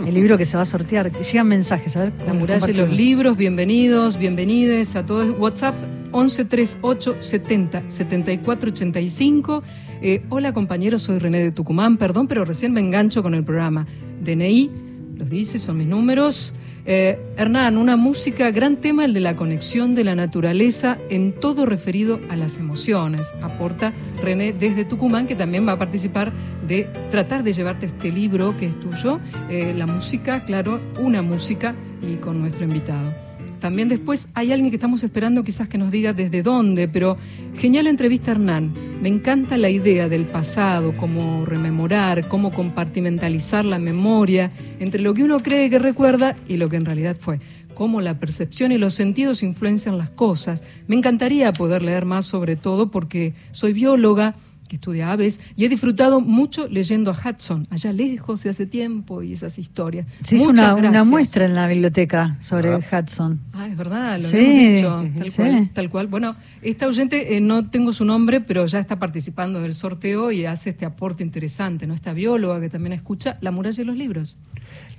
[0.06, 1.12] El libro que se va a sortear.
[1.12, 2.12] Llegan mensajes, a ver.
[2.26, 5.38] La muralla y los libros, bienvenidos, bienvenides a todos.
[5.38, 5.74] WhatsApp
[6.14, 9.62] 1138 70 74 85.
[10.00, 13.86] Eh, hola compañeros, soy René de Tucumán, perdón, pero recién me engancho con el programa.
[14.24, 14.70] DNI,
[15.18, 16.54] los dice, son mis números.
[16.84, 21.64] Eh, Hernán, una música, gran tema el de la conexión de la naturaleza en todo
[21.64, 23.34] referido a las emociones.
[23.40, 23.92] Aporta
[24.22, 26.32] René desde Tucumán, que también va a participar
[26.66, 29.20] de tratar de llevarte este libro que es tuyo.
[29.48, 33.14] Eh, la música, claro, una música y con nuestro invitado.
[33.62, 37.16] También después hay alguien que estamos esperando quizás que nos diga desde dónde, pero
[37.56, 38.74] genial entrevista Hernán.
[39.00, 45.22] Me encanta la idea del pasado, cómo rememorar, cómo compartimentalizar la memoria entre lo que
[45.22, 47.38] uno cree que recuerda y lo que en realidad fue.
[47.72, 50.64] Cómo la percepción y los sentidos influencian las cosas.
[50.88, 54.34] Me encantaría poder leer más sobre todo porque soy bióloga
[54.72, 59.22] que estudia aves y he disfrutado mucho leyendo a Hudson, allá lejos de hace tiempo
[59.22, 60.06] y esas historias.
[60.24, 63.38] Se hizo una, muestra en la biblioteca sobre Hudson.
[63.52, 65.36] Ah, es verdad, lo Sí, habíamos dicho, tal sí.
[65.36, 66.06] cual, tal cual.
[66.06, 70.46] Bueno, esta oyente, eh, no tengo su nombre, pero ya está participando del sorteo y
[70.46, 71.92] hace este aporte interesante, ¿no?
[71.92, 74.38] Esta bióloga que también escucha La muralla y los libros.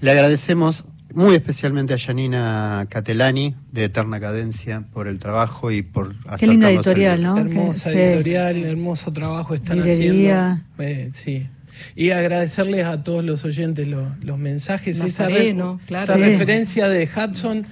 [0.02, 6.16] Le agradecemos muy especialmente a Janina Catelani de Eterna Cadencia por el trabajo y por
[6.40, 7.22] Qué linda editorial.
[7.22, 7.38] ¿no?
[7.38, 8.02] Hermosa Que- sí.
[8.02, 10.52] editorial, hermoso trabajo están Librería.
[10.78, 10.84] haciendo.
[10.84, 11.48] Eh, sí.
[11.96, 14.98] Y agradecerles a todos los oyentes lo- los mensajes.
[14.98, 16.04] Esa, Nazareno, re- claro.
[16.06, 16.20] esa Sí.
[16.22, 17.66] referencia de Hudson,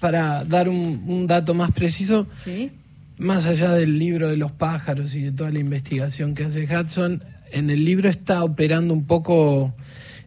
[0.00, 2.72] para dar un, un dato más preciso, ¿Sí?
[3.18, 7.22] más allá del libro de los pájaros y de toda la investigación que hace Hudson,
[7.52, 9.74] en el libro está operando un poco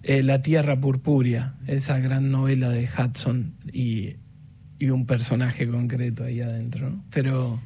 [0.08, 4.18] eh, La Tierra Purpúrea, esa gran novela de Hudson y,
[4.82, 7.04] un personaje concreto ahí adentro.
[7.10, 7.60] Pero,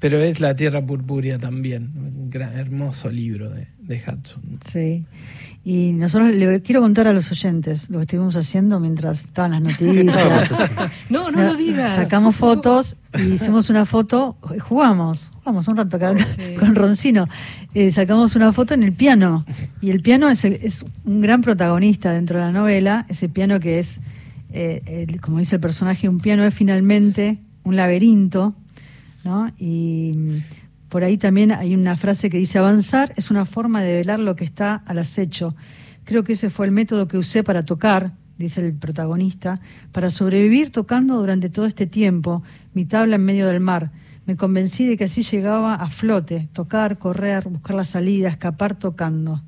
[0.00, 4.58] pero es La Tierra Purpúrea también, un gran, hermoso libro de, de Hudson.
[4.66, 5.04] Sí.
[5.68, 9.62] Y nosotros le quiero contar a los oyentes lo que estuvimos haciendo mientras estaban las
[9.64, 10.48] noticias.
[11.10, 11.90] No, no lo digas.
[11.92, 16.54] Sacamos fotos y hicimos una foto, jugamos, jugamos un rato acá Sí.
[16.60, 17.26] con Roncino.
[17.74, 19.44] Eh, sacamos una foto en el piano.
[19.80, 23.04] Y el piano es, el- es un gran protagonista dentro de la novela.
[23.08, 24.00] Ese piano que es,
[24.52, 28.54] eh, el- como dice el personaje, un piano es finalmente un laberinto.
[29.24, 29.50] ¿no?
[29.58, 30.14] Y
[30.88, 34.36] por ahí también hay una frase que dice, avanzar es una forma de velar lo
[34.36, 35.54] que está al acecho.
[36.04, 39.60] Creo que ese fue el método que usé para tocar, dice el protagonista,
[39.92, 42.42] para sobrevivir tocando durante todo este tiempo,
[42.74, 43.90] mi tabla en medio del mar.
[44.26, 49.42] Me convencí de que así llegaba a flote, tocar, correr, buscar la salida, escapar tocando.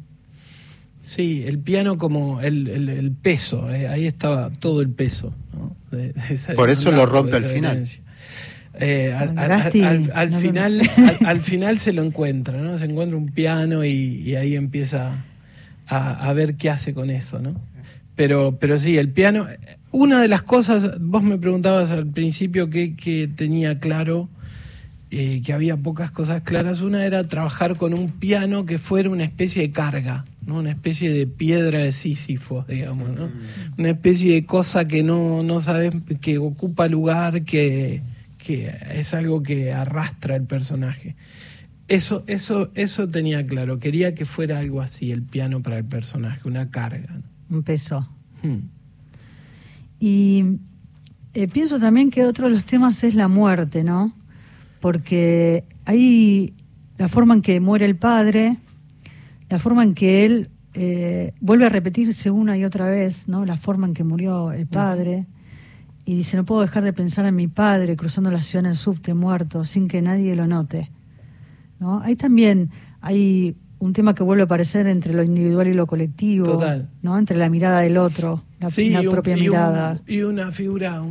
[1.00, 5.32] Sí, el piano como el, el- el peso, eh, ahí estaba todo el peso.
[5.54, 5.76] ¿no?
[5.96, 6.12] De-
[6.56, 7.86] Por eso lo rompe al final.
[8.80, 10.80] Eh, al, al- Gasti, al- al no lo- final,
[11.20, 12.78] al, al final se lo encuentra, ¿no?
[12.78, 15.24] Se encuentra un piano y, y ahí empieza
[15.86, 17.54] a, a ver qué hace con eso, ¿no?
[18.14, 19.46] Pero, pero sí, el piano.
[19.90, 24.28] Una de las cosas, vos me preguntabas al principio qué qué tenía claro,
[25.10, 26.82] eh, que había pocas cosas claras.
[26.82, 30.56] Una era trabajar con un piano que fuera una especie de carga, ¿no?
[30.58, 33.30] Una especie de piedra de Sísifo, digamos, ¿no?
[33.78, 38.02] Una especie de cosa que no, no sabes, que ocupa lugar, que,
[38.48, 41.16] que es algo que arrastra el personaje.
[41.86, 43.78] Eso, eso, eso tenía claro.
[43.78, 47.20] Quería que fuera algo así, el piano para el personaje, una carga.
[47.50, 48.08] Un peso.
[48.42, 48.70] Hmm.
[50.00, 50.44] Y
[51.34, 54.14] eh, pienso también que otro de los temas es la muerte, ¿no?
[54.80, 56.54] Porque hay
[56.96, 58.56] la forma en que muere el padre,
[59.50, 63.44] la forma en que él eh, vuelve a repetirse una y otra vez, ¿no?
[63.44, 65.26] La forma en que murió el padre.
[66.08, 68.76] Y dice, no puedo dejar de pensar en mi padre cruzando la ciudad en el
[68.76, 70.90] subte muerto sin que nadie lo note.
[71.80, 72.00] ¿no?
[72.00, 72.70] Ahí también
[73.02, 76.88] hay un tema que vuelve a aparecer entre lo individual y lo colectivo, Total.
[77.02, 77.18] ¿no?
[77.18, 80.00] entre la mirada del otro, la, Sí, la propia y un- mirada.
[80.06, 81.10] y una figura, un,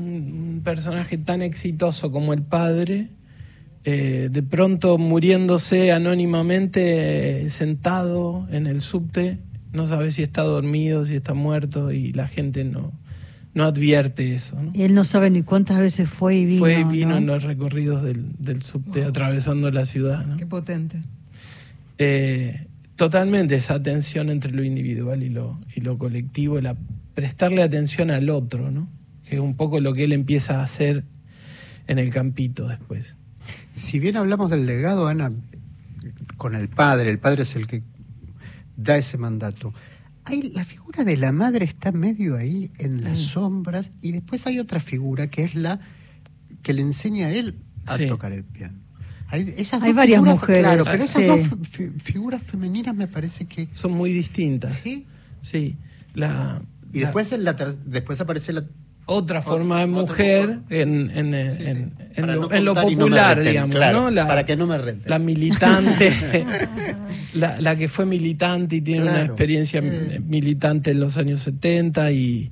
[0.56, 3.10] un personaje tan exitoso como el padre,
[3.84, 9.38] eh, de pronto muriéndose anónimamente eh, sentado en el subte,
[9.74, 12.92] no sabe si está dormido, si está muerto, y la gente no,
[13.58, 14.56] no advierte eso.
[14.62, 14.72] ¿no?
[14.74, 16.60] Y él no sabe ni cuántas veces fue y vino.
[16.60, 17.18] Fue y vino ¿no?
[17.18, 19.10] en los recorridos del, del subte Wow.
[19.10, 20.26] atravesando la ciudad.
[20.26, 20.38] ¿no?
[20.38, 21.02] Qué potente.
[21.98, 26.76] Eh, Totalmente, esa tensión entre lo individual y lo, y lo colectivo, la,
[27.14, 28.88] prestarle atención al otro, ¿no?
[29.30, 31.04] Que es un poco lo que él empieza a hacer
[31.86, 33.16] en el campito después.
[33.76, 35.32] Si bien hablamos del legado, Ana,
[36.38, 37.84] con el padre, el padre es el que
[38.78, 39.76] da ese mandato.
[40.28, 43.22] Hay, la figura de la madre está medio ahí en las Mm.
[43.24, 45.80] sombras y después hay otra figura que es la
[46.64, 48.08] que le enseña a él a Sí.
[48.08, 48.78] tocar el piano.
[49.30, 51.28] Hay, esas Hay dos varias figuras, mujeres, Claro, pero esas sí.
[51.28, 53.68] dos fi- figuras femeninas me parece que...
[53.74, 54.74] Son muy distintas.
[54.74, 55.06] ¿Sí?
[55.42, 55.76] Sí.
[56.14, 56.62] La,
[56.94, 58.64] Y la- después, en la después aparece la...
[59.08, 61.70] otra forma de mujer en, en, eh, Sí, sí.
[62.18, 64.10] en- lo, no no popular, reten, digamos, claro, ¿no?
[64.12, 64.78] La, para que no me.
[65.06, 66.12] La militante,
[67.34, 70.28] la, la que fue militante y tiene una experiencia Mm.
[70.28, 72.52] militante en los años 70 y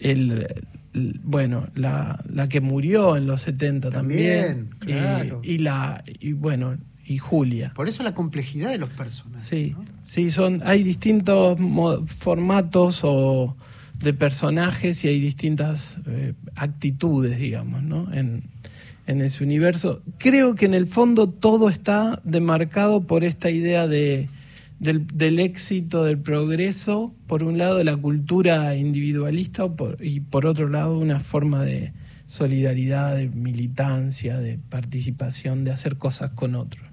[0.00, 0.46] el,
[0.94, 5.40] el- bueno, la, la que murió en los 70 también, También, claro.
[5.42, 7.72] y, y la y bueno, y Julia.
[7.74, 9.46] Por eso la complejidad de los personajes.
[9.46, 11.58] Sí, sí, son, hay distintos
[12.18, 13.56] formatos o
[14.02, 18.12] de personajes y hay distintas eh, actitudes, digamos, ¿no?
[18.12, 18.44] En,
[19.06, 20.02] en ese universo.
[20.18, 24.28] Creo que en el fondo todo está demarcado por esta idea de,
[24.78, 29.66] del, del éxito, del progreso, por un lado la cultura individualista
[30.00, 31.92] y por otro lado una forma de
[32.26, 36.89] solidaridad, de militancia, de participación, de hacer cosas con otros.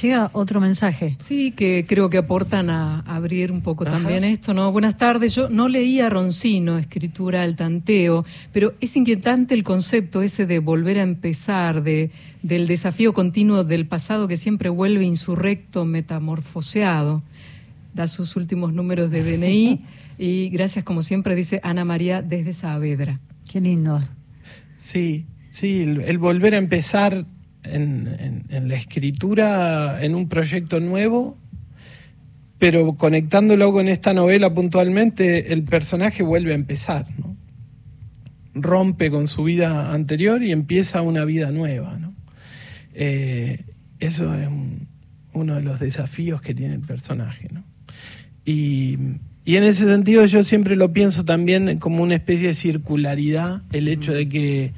[0.00, 1.16] Llega otro mensaje.
[1.20, 3.92] Sí, que creo que aportan a abrir un poco Ajá.
[3.92, 4.72] también esto, ¿no?
[4.72, 5.34] Buenas tardes.
[5.34, 10.98] Yo no leía Roncino, escritura al tanteo, pero es inquietante el concepto ese de volver
[10.98, 12.10] a empezar, de,
[12.42, 17.22] del desafío continuo del pasado que siempre vuelve insurrecto, metamorfoseado.
[17.94, 19.84] Da sus últimos números de DNI
[20.18, 23.20] y gracias como siempre dice Ana María desde Saavedra.
[23.50, 24.00] Qué lindo.
[24.76, 27.24] Sí, sí, el, el volver a empezar
[27.72, 31.36] en, en- en la escritura, en un proyecto nuevo,
[32.58, 37.36] pero conectándolo con esta novela puntualmente, el personaje vuelve a empezar, ¿no?
[38.54, 42.14] Rompe con su vida anterior y empieza una vida nueva, ¿no?
[42.94, 43.64] Eh,
[44.00, 44.86] eso es un-
[45.34, 47.62] uno de los desafíos que tiene el personaje, ¿no?
[48.46, 48.96] Y,
[49.44, 53.88] y en ese sentido yo siempre lo pienso también como una especie de circularidad, el
[53.88, 54.72] hecho de que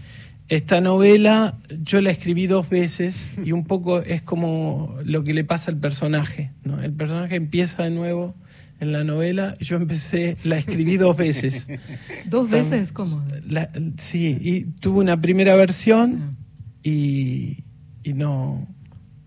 [0.49, 5.45] esta novela yo la escribí dos veces y un poco es como lo que le
[5.45, 6.53] pasa al personaje.
[6.65, 6.81] ¿no?
[6.83, 8.35] El personaje empieza de nuevo
[8.81, 11.67] en la novela, yo empecé, la escribí dos veces.
[12.27, 12.93] ¿Dos veces?
[12.93, 13.23] ¿Cómo?
[13.47, 16.37] La- sí, y tuve una primera versión
[16.83, 17.65] y,
[18.05, 18.67] y no,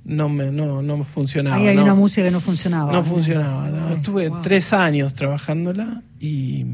[0.06, 1.58] no, me, no, no funcionaba.
[1.58, 1.84] Ahí hay no.
[1.84, 2.94] una música que no funcionaba.
[2.94, 3.70] No funcionaba.
[3.70, 3.90] no.
[3.92, 4.42] Estuve Wow.
[4.42, 6.66] tres años trabajándola y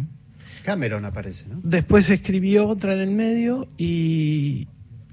[0.67, 1.61] Cameron aparece, ¿no?
[1.63, 4.67] después escribí otra en el medio y,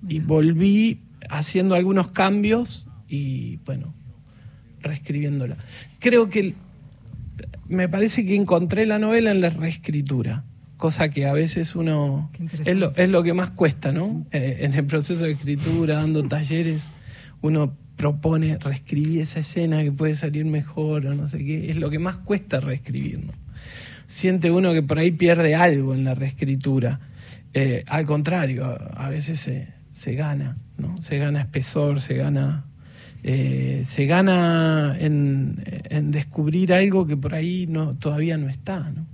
[0.09, 0.99] y volví
[1.31, 3.95] haciendo algunos cambios y bueno,
[4.81, 5.57] reescribiéndola.
[6.01, 6.57] Creo que
[7.69, 10.43] me parece que encontré la novela en la reescritura,
[10.77, 12.33] cosa que a veces uno
[12.75, 14.27] lo, es lo que más cuesta, ¿no?
[14.33, 16.91] Eh, en el proceso de escritura, dando talleres,
[17.43, 21.91] uno propone reescribir esa escena que puede salir mejor o no sé qué, es lo
[21.91, 23.44] que más cuesta reescribir, ¿no?
[24.15, 27.01] Siente uno que por ahí pierde algo en la reescritura.
[27.53, 30.97] Eh, al contrario, a, veces se, se gana, ¿no?
[31.03, 32.65] Se gana espesor, se gana
[33.25, 39.05] eh, se gana en, en descubrir algo que por ahí no todavía no está, ¿no?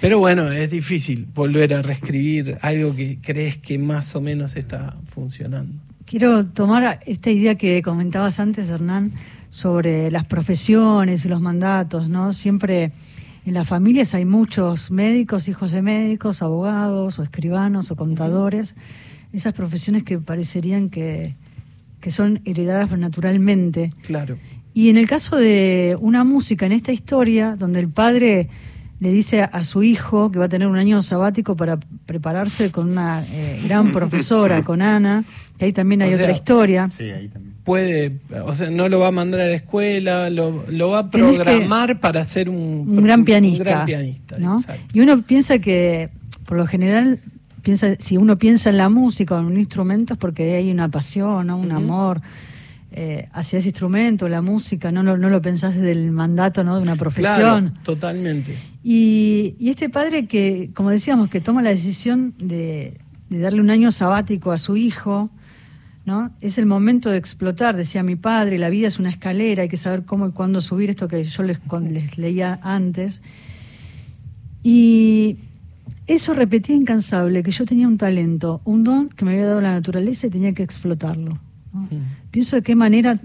[0.00, 4.96] Pero bueno, es difícil volver a reescribir algo que crees que más o menos está
[5.14, 5.80] funcionando.
[6.04, 9.12] Quiero tomar esta idea que comentabas antes, Hernán,
[9.50, 12.32] sobre las profesiones y los mandatos, ¿no?
[12.32, 12.90] Siempre
[13.50, 18.76] en las familias hay muchos médicos, hijos de médicos, abogados o escribanos o contadores,
[19.32, 21.34] esas profesiones que parecerían que,
[22.00, 23.92] que son heredadas naturalmente.
[24.02, 24.38] Claro.
[24.72, 28.48] Y en el caso de una música, en esta historia, donde el padre
[29.00, 32.88] le dice a su hijo que va a tener un año sabático para prepararse con
[32.88, 35.24] una eh, gran profesora, con Ana,
[35.58, 36.88] que ahí también hay O otra historia.
[36.96, 37.49] Sí, ahí también.
[37.70, 41.10] Puede, o sea, no lo va a mandar a la escuela, lo, lo va a
[41.10, 42.56] programar para ser un,
[42.88, 43.62] Un gran pianista.
[43.62, 44.58] Un gran pianista, ¿no?
[44.92, 46.08] Y uno piensa que,
[46.46, 47.20] por lo general,
[47.62, 50.88] piensa si uno piensa en la música o en un instrumento es porque hay una
[50.88, 51.58] pasión, ¿no?
[51.58, 52.20] un amor
[52.92, 56.74] eh, hacia ese instrumento, la música, no, lo- no lo pensás desde el mandato ¿no?
[56.76, 57.36] de una profesión.
[57.36, 58.56] Claro, totalmente.
[58.82, 62.98] Y, y este padre que, como decíamos, que toma la decisión de,
[63.28, 65.30] de darle un año sabático a su hijo,
[66.04, 66.30] ¿no?
[66.40, 69.76] Es el momento de explotar, decía mi padre, la vida es una escalera, hay que
[69.76, 71.60] saber cómo y cuándo subir, esto que yo les,
[72.18, 73.22] leía antes.
[74.62, 75.38] Y
[76.06, 79.72] eso repetía incansable, que yo tenía un talento, un don que me había dado la
[79.72, 81.38] naturaleza y tenía que explotarlo.
[81.72, 81.88] ¿no?
[82.30, 83.18] Pienso de qué manera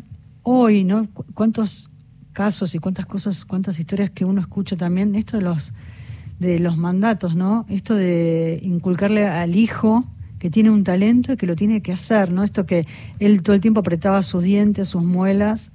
[0.44, 1.08] hoy, ¿no?
[1.10, 1.90] Cu- ¿Cuántos
[2.34, 5.74] casos y cuántas cosas, cuántas historias que uno escucha también, esto de los
[6.38, 7.66] de los mandatos, ¿no?
[7.70, 10.04] Esto de inculcarle al hijo
[10.46, 12.44] que tiene un talento y que lo tiene que hacer, ¿no?
[12.44, 12.86] Esto que
[13.18, 15.72] él todo el tiempo apretaba sus dientes, sus muelas,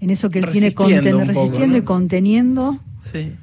[0.00, 2.80] en eso que él tiene Resistiendo poco, y conteniendo.
[3.04, 3.34] Sí.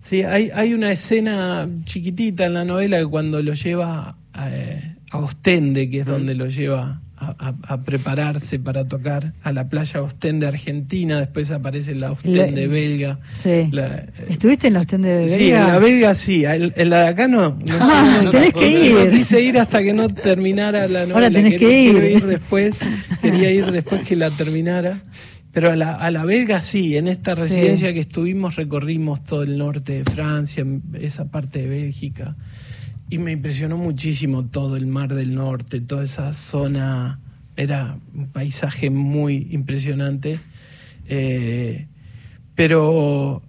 [0.00, 5.16] Sí, hay, hay una escena chiquitita en la novela que cuando lo lleva eh, a
[5.16, 11.18] Ostende, que es donde lo lleva a, prepararse para tocar, a la playa Ostende Argentina,
[11.18, 13.18] después aparece la Ostende La- belga.
[13.28, 13.68] Sí.
[13.70, 15.66] La- eh, ¿Estuviste en la ostende de Sí, en Belga?
[15.68, 17.58] la belga sí, en en la de acá no.
[17.64, 19.10] no, Ah, no- tenés no- que no ir.
[19.10, 21.14] quise ir hasta que no terminara la novela.
[21.14, 22.00] Ahora tenés que ir.
[22.00, 22.78] quiero después,
[23.22, 25.02] quería ir después que la terminara.
[25.52, 27.40] Pero a la, a la belga sí, en esta Sí.
[27.40, 30.66] residencia que estuvimos recorrimos todo el norte de Francia,
[31.00, 32.36] esa parte de Bélgica.
[33.08, 37.20] Y me impresionó muchísimo todo el mar del norte, toda esa zona.
[37.56, 40.40] Era un paisaje muy impresionante.
[41.08, 41.86] Eh,
[42.56, 43.42] pero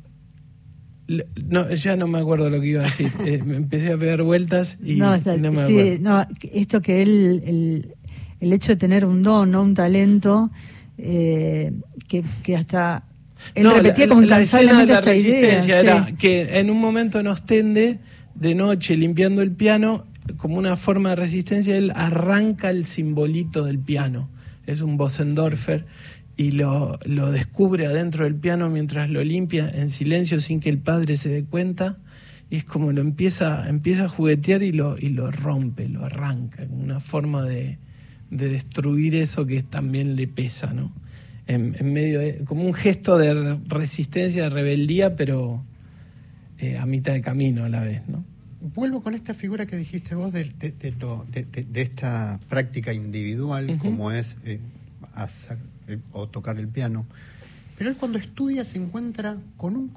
[1.48, 3.12] no, ya no me acuerdo lo que iba a decir.
[3.26, 5.18] Eh, me empecé a pegar vueltas y no, me
[5.66, 5.98] sí, acuerdo.
[6.02, 7.94] no, esto que él, el,
[8.40, 9.64] el hecho de tener un don, ¿no?
[9.64, 10.52] un talento,
[10.98, 11.72] eh,
[12.08, 13.04] que, que hasta
[13.56, 15.02] él No, repetía la- como la escena de la idea.
[15.02, 15.86] resistencia sí.
[15.88, 18.00] era que en un momento en Ostende,
[18.40, 20.06] de noche, limpiando el piano,
[20.38, 24.30] como una forma de resistencia, él arranca el simbolito del piano.
[24.66, 25.86] Es un Bosendorfer
[26.36, 30.78] y lo, lo descubre adentro del piano mientras lo limpia en silencio sin que el
[30.78, 31.98] padre se dé cuenta.
[32.50, 36.66] Y es como lo empieza, empieza a juguetear y lo, y lo rompe, lo arranca,
[36.70, 37.78] una forma de,
[38.30, 40.94] de destruir eso que también le pesa, ¿no?
[41.46, 45.64] En, medio como un gesto de re- resistencia, de rebeldía, pero
[46.60, 48.24] eh, a mitad de camino a la vez, ¿no?
[48.76, 52.40] Vuelvo con esta figura que dijiste vos de, de- de lo- de- de- de esta
[52.50, 54.60] práctica individual, como es eh,
[55.14, 57.06] hacer, eh, o tocar el piano.
[57.78, 59.92] Pero él cuando estudia se encuentra con un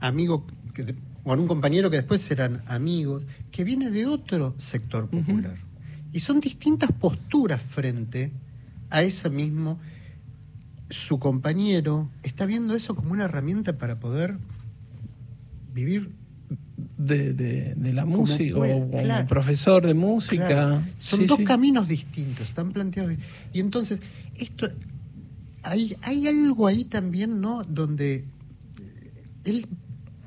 [0.00, 0.94] amigo, que de-
[1.24, 5.56] con un compañero que después serán amigos, que viene de otro sector popular.
[6.12, 8.30] Y son distintas posturas frente
[8.90, 9.80] a ese mismo.
[10.90, 14.36] Su compañero está viendo eso como una herramienta para poder
[15.74, 16.10] vivir
[16.96, 19.26] De, de- de la música, puede, o como claro.
[19.26, 20.46] profesor de música.
[20.46, 20.82] Claro.
[20.98, 21.44] Son Sí, dos sí.
[21.44, 23.14] caminos distintos, están planteados.
[23.52, 24.00] Y entonces,
[24.36, 24.68] esto
[25.62, 27.64] hay, hay algo ahí también, ¿no?
[27.64, 28.24] Donde eh,
[29.44, 29.66] él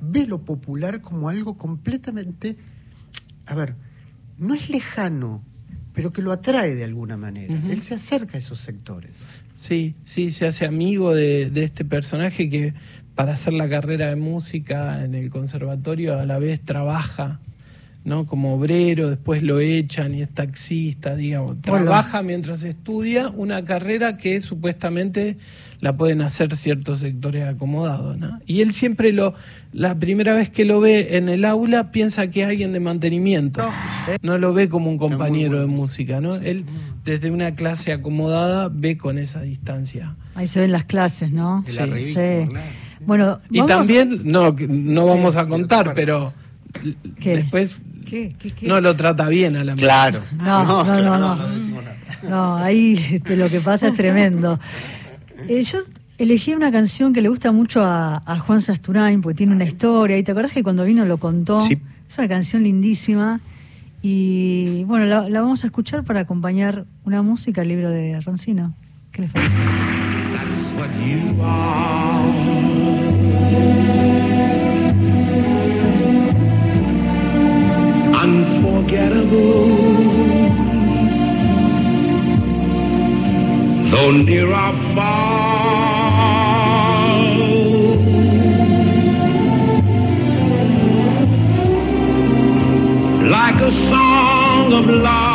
[0.01, 2.57] ve lo popular como algo completamente,
[3.45, 3.75] a ver,
[4.37, 5.41] no es lejano,
[5.93, 7.53] pero que lo atrae de alguna manera.
[7.69, 9.17] Él se acerca a esos sectores.
[9.53, 12.73] Sí, sí, se hace amigo de, de este personaje que
[13.17, 17.39] para hacer la carrera de música en el conservatorio a la vez trabaja,
[18.05, 18.27] ¿no?
[18.27, 21.59] Como obrero, después lo echan y es taxista, digamos.
[21.63, 25.37] Trabaja mientras estudia una carrera que supuestamente
[25.79, 28.39] la pueden hacer ciertos sectores acomodados, ¿no?
[28.45, 29.33] Y él siempre lo,
[29.73, 33.67] la primera vez que lo ve en el aula piensa que es alguien de mantenimiento.
[34.21, 36.35] No lo ve como un compañero de música, ¿no?
[36.35, 36.65] Él
[37.03, 40.15] desde una clase acomodada ve con esa distancia.
[40.35, 41.63] Ahí se ven las clases, ¿no?
[41.65, 42.47] Sí, sí.
[43.07, 45.09] Bueno, Y también, no, no Sí.
[45.09, 46.33] vamos a contar, pero
[47.19, 47.37] ¿Qué?
[47.37, 48.35] después ¿Qué?
[48.37, 48.51] ¿Qué?
[48.51, 48.67] ¿Qué?
[48.67, 50.19] no lo trata bien a la Claro.
[50.37, 51.47] No, no, claro, no, no.
[51.47, 51.95] decimos nada.
[52.29, 54.59] No, ahí este, lo que pasa es tremendo.
[55.49, 55.77] Eh, yo
[56.17, 60.17] elegí una canción que le gusta mucho a, a Juan Sasturain, porque tiene una historia.
[60.17, 61.61] ¿Y te acordás que cuando vino lo contó?
[61.61, 61.77] Sí.
[62.09, 63.39] Es una canción lindísima.
[64.01, 68.73] Y bueno, la, la vamos a escuchar para acompañar una música al libro de Roncino.
[69.11, 69.61] ¿Qué les parece?
[69.61, 72.56] That's what you are.
[78.97, 79.67] Unforgettable.
[83.91, 85.37] Though near or far.
[93.29, 95.26] Like a song of love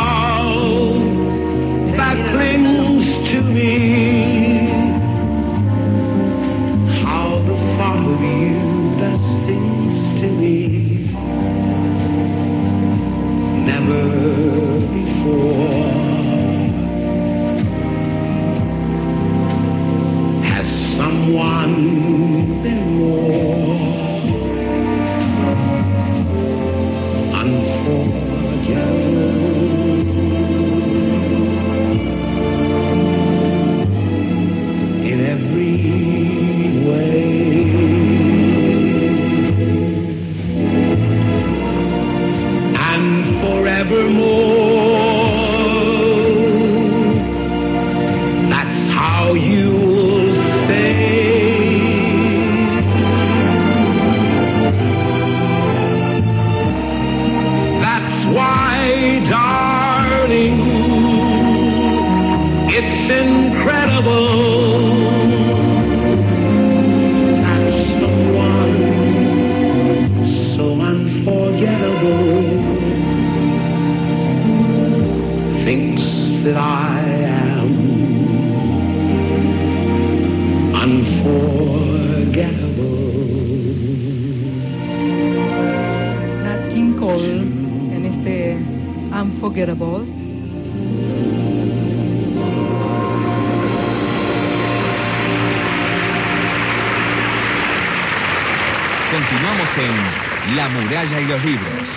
[99.33, 101.89] Continuamos en La muralla y los libros.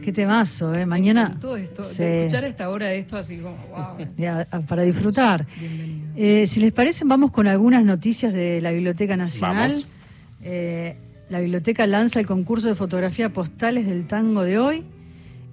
[0.00, 0.86] Qué temazo, ¿eh?
[0.86, 1.36] Mañana.
[1.40, 2.04] Todo esto, Sí.
[2.04, 4.06] de escuchar a esta hora esto así como, wow.
[4.16, 5.44] Ya, para disfrutar.
[5.58, 6.06] Bienvenido.
[6.14, 9.70] Eh, si les parece, vamos con algunas noticias de la Biblioteca Nacional.
[9.72, 9.86] Vamos.
[10.44, 10.96] Eh,
[11.30, 14.84] la biblioteca lanza el concurso de fotografía postales del tango de hoy.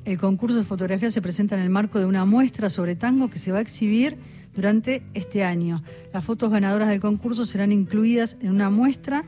[0.06, 3.40] El concurso de fotografía se presenta en el marco de una muestra sobre tango que
[3.40, 4.16] se va a exhibir
[4.56, 5.82] durante este año.
[6.14, 9.24] Las fotos ganadoras del concurso serán incluidas en una muestra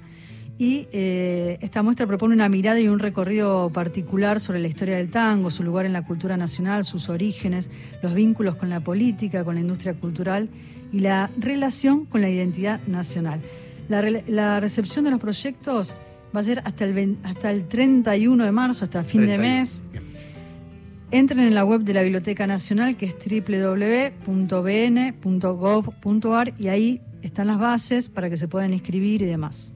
[0.60, 5.12] y eh, esta muestra propone una mirada y un recorrido particular sobre la historia del
[5.12, 7.70] tango, su lugar en la cultura nacional, sus orígenes,
[8.01, 10.49] los vínculos con la política, con la industria cultural
[10.91, 13.41] y la relación con la identidad nacional.
[13.88, 15.93] La, re- la recepción de los proyectos
[16.36, 19.60] va a ser hasta el, hasta el 31 de marzo, hasta fin de 31.
[19.60, 19.84] mes.
[21.12, 23.16] Entren en la web de la Biblioteca Nacional, que es
[25.26, 29.72] www.bn.gov.ar, y ahí están las bases para que se puedan inscribir y demás.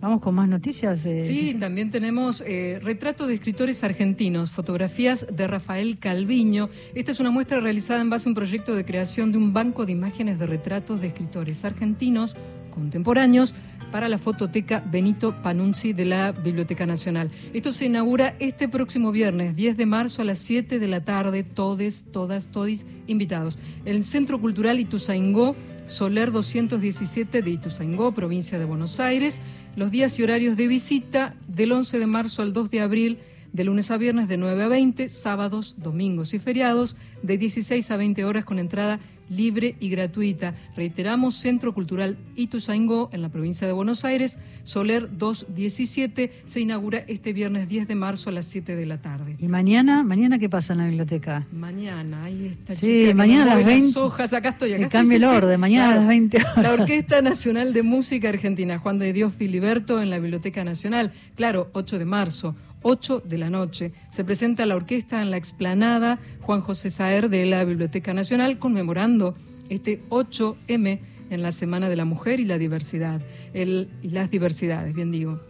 [0.00, 1.04] Vamos con más noticias.
[1.06, 6.68] eh, Sí, también tenemos eh, retrato de escritores argentinos, fotografías de Rafael Calviño.
[6.94, 9.86] Esta es una muestra realizada en base a un proyecto de creación de un banco
[9.86, 12.36] de imágenes de retratos de escritores argentinos
[12.70, 13.54] contemporáneos
[13.96, 17.30] para la fototeca Benito Panunzi de la Biblioteca Nacional.
[17.54, 21.44] Esto se inaugura este próximo viernes, 10 de marzo a las 7 de la tarde,
[21.44, 23.58] todes, todas, todis invitados.
[23.86, 29.40] El Centro Cultural Ituzaingó, Soler 217 de Ituzaingó, provincia de Buenos Aires.
[29.76, 33.18] Los días y horarios de visita del 11 de marzo al 2 de abril,
[33.54, 37.96] de lunes a viernes de 9 a 20, sábados, domingos y feriados, de 16 a
[37.96, 40.54] 20 horas con entrada libre y gratuita.
[40.76, 47.32] Reiteramos, Centro Cultural Ituzaingó, en la provincia de Buenos Aires, Soler 217, se inaugura este
[47.32, 49.36] viernes 10 de marzo a las 7 de la tarde.
[49.38, 50.02] ¿Y mañana?
[50.02, 51.46] ¿Mañana qué pasa en la biblioteca?
[51.52, 53.86] Mañana, ahí está Sí, chica que mañana me a las mueve 20.
[53.86, 56.56] las hojas, acá estoy, acá Que sí, el orden, mañana a las 20 horas.
[56.58, 61.12] La Orquesta Nacional de Música Argentina, Juan de Dios Filiberto, en la Biblioteca Nacional.
[61.36, 62.54] Claro, 8 de marzo,
[62.88, 63.92] 8 de la noche.
[64.10, 69.34] Se presenta la orquesta en la explanada Juan José Saer de la Biblioteca Nacional, conmemorando
[69.68, 73.20] este 8M en la Semana de la Mujer y la Diversidad.
[73.54, 75.40] El- y las diversidades, bien digo.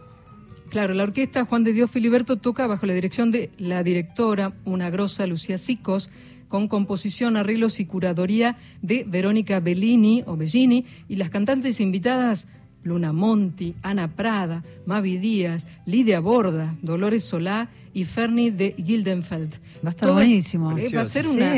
[0.71, 4.89] Claro, la orquesta Juan de Dios Filiberto toca bajo la dirección de la directora, una
[4.89, 6.09] grosa Lucía Sicos,
[6.47, 12.47] con composición, arreglos y curaduría de Verónica Bellini o Bellini, y las cantantes invitadas
[12.87, 19.55] Luna Monti, Ana Prada, Mavi Díaz, Lidia Borda, Dolores Solá y Ferni de Gildenfeld.
[19.83, 20.77] Va a estar buenísimo.
[20.77, 21.29] eh, va a ser Sí.
[21.37, 21.53] una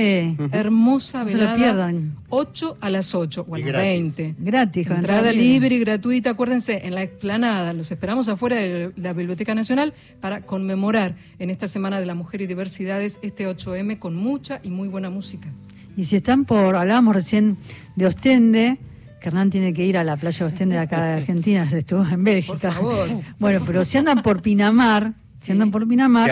[0.51, 1.57] hermosa No se lo velada.
[1.57, 2.15] pierdan.
[2.30, 3.89] 8 a las 8 o a Y las gratis.
[3.89, 4.36] 20.
[4.39, 7.73] Gratis, con Entrada entrada libre y gratuita, acuérdense, en la explanada.
[7.73, 12.41] Los esperamos afuera de la Biblioteca Nacional para conmemorar en esta Semana de la Mujer
[12.41, 15.49] y Diversidades este 8M con mucha y muy buena música.
[15.97, 17.57] Y si están por, hablábamos recién
[17.97, 18.77] de Ostende,
[19.20, 21.78] que Hernán tiene que ir a la playa de Ostende de acá de Argentina, se
[21.80, 22.53] estuvo en Bélgica.
[22.70, 23.09] Por favor.
[23.39, 26.30] Bueno, pero si andan por Pinamar, si andan por Pinamar,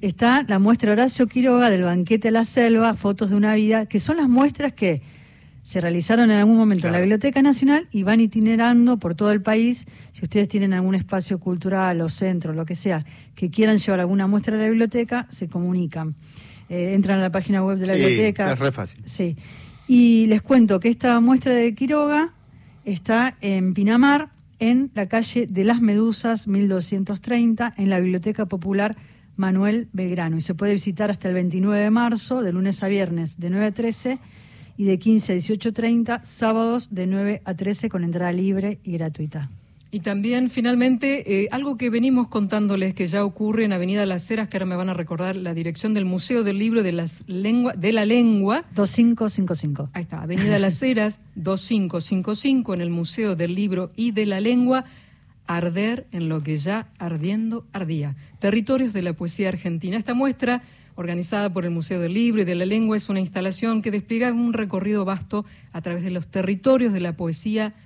[0.00, 4.00] está la muestra Horacio Quiroga del banquete a la selva, fotos de una vida, que
[4.00, 5.02] son las muestras que
[5.62, 7.00] se realizaron en algún momento en la.
[7.00, 9.84] Biblioteca Nacional y van itinerando por todo el país.
[10.12, 14.26] Si ustedes tienen algún espacio cultural o centro, lo que sea, que quieran llevar alguna
[14.28, 16.14] muestra a la biblioteca, se comunican.
[16.68, 18.52] Eh, entran a la página web de la Sí, biblioteca.
[18.52, 19.00] es re fácil.
[19.04, 19.36] Sí.
[19.88, 22.32] Y les cuento que esta muestra de Quiroga
[22.84, 28.96] está en Pinamar, en la calle de las Medusas 1230, en la Biblioteca Popular
[29.36, 30.38] Manuel Belgrano.
[30.38, 33.66] Y se puede visitar hasta el 29 de marzo, de lunes a viernes, de 9
[33.66, 34.18] a 13,
[34.76, 39.50] y de 15 a 18.30, sábados de 9 a 13, con entrada libre y gratuita.
[39.96, 44.46] Y también, finalmente, eh, algo que venimos contándoles que ya ocurre en Avenida Las Heras,
[44.46, 47.72] que ahora me van a recordar la dirección del Museo del Libro de, las lengua,
[47.72, 48.66] de la Lengua.
[48.74, 49.88] 2555.
[49.94, 54.84] Ahí está, Avenida Las Heras, 2555, en el Museo del Libro y de la Lengua.
[55.46, 58.16] Arder en lo que ya ardiendo ardía.
[58.38, 59.96] Territorios de la poesía argentina.
[59.96, 60.62] Esta muestra,
[60.94, 64.30] organizada por el Museo del Libro y de la Lengua, es una instalación que despliega
[64.30, 67.85] un recorrido vasto a través de los territorios de la poesía argentina,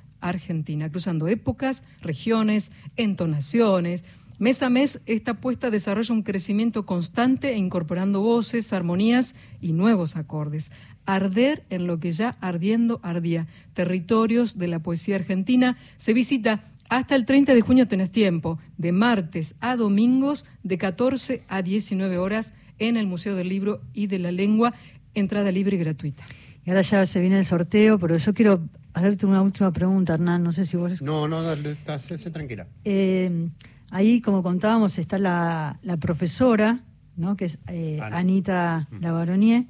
[0.90, 4.04] cruzando épocas, regiones, entonaciones.
[4.38, 10.16] Mes a mes, esta apuesta desarrolla un crecimiento constante e incorporando voces, armonías y nuevos
[10.16, 10.72] acordes.
[11.04, 13.46] Arder en lo que ya ardiendo ardía.
[13.74, 15.76] Territorios de la poesía argentina.
[15.96, 21.44] Se visita hasta el 30 de junio tenés tiempo, de martes a domingos, de 14
[21.46, 24.74] a 19 horas en el Museo del Libro y de la Lengua,
[25.14, 26.24] entrada libre y gratuita.
[26.64, 30.42] Y ahora ya se viene el sorteo, pero yo quiero hacerte una última pregunta, Hernán.
[30.42, 31.00] No sé si vos.
[31.02, 32.66] No, no, dale, hacese tranquila.
[32.84, 33.48] Eh,
[33.90, 36.80] ahí, como contábamos, está la, la profesora,
[37.16, 37.36] ¿no?
[37.36, 37.98] que es eh.
[38.02, 39.64] Anita Lavaronier.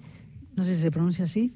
[0.57, 1.55] No sé si se pronuncia así.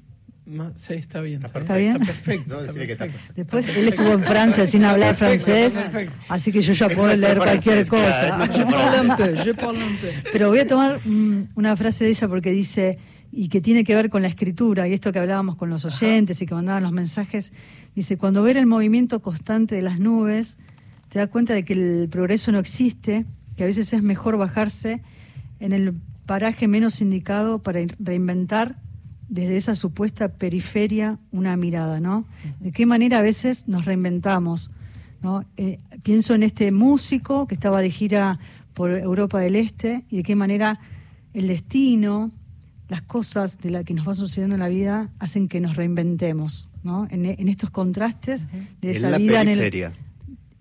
[0.75, 1.43] Sí, está bien.
[1.43, 1.93] ¿Está ¿Está bien?
[1.93, 2.43] Está perfecto.
[2.43, 3.33] Está decirle que está perfecto.
[3.35, 6.19] Después él estuvo en Francia sin hablar Perfecto, francés, perfecto.
[6.29, 8.47] así que yo ya puedo leer cualquier cosa.
[10.31, 12.99] Pero voy a tomar mm, una frase de ella porque dice,
[13.37, 16.41] y que tiene que ver con la escritura, y esto que hablábamos con los oyentes
[16.41, 17.51] y que mandaban los mensajes,
[17.93, 20.57] dice, cuando ver el movimiento constante de las nubes,
[21.09, 23.25] te das cuenta de que el progreso no existe,
[23.57, 25.01] que a veces es mejor bajarse
[25.59, 28.77] en el paraje menos indicado para reinventar
[29.27, 32.25] desde esa supuesta periferia una mirada, ¿no?
[32.61, 34.71] De qué manera a veces nos reinventamos,
[35.21, 35.43] ¿no?
[35.57, 38.39] Eh, pienso en este músico que estaba de gira
[38.73, 40.79] por Europa del Este y de qué manera
[41.33, 42.31] el destino,
[42.87, 46.69] las cosas de las que nos van sucediendo en la vida hacen que nos reinventemos,
[46.83, 47.07] ¿no?
[47.09, 48.47] En, en estos contrastes
[48.81, 49.93] de esa en la vida en el, periferia.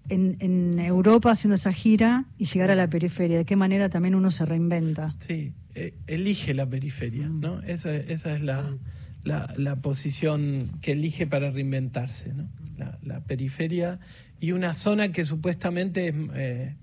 [0.09, 3.37] en, en Europa haciendo esa gira y llegar a la periferia.
[3.37, 5.15] De qué manera también uno se reinventa.
[5.19, 7.61] Sí, eh, elige la periferia, ¿no?
[7.63, 8.75] Esa, esa es la,
[9.25, 12.49] la, la posición que elige para reinventarse, ¿no?
[12.79, 14.01] La, la periferia
[14.41, 16.77] y una zona que supuestamente es, eh, es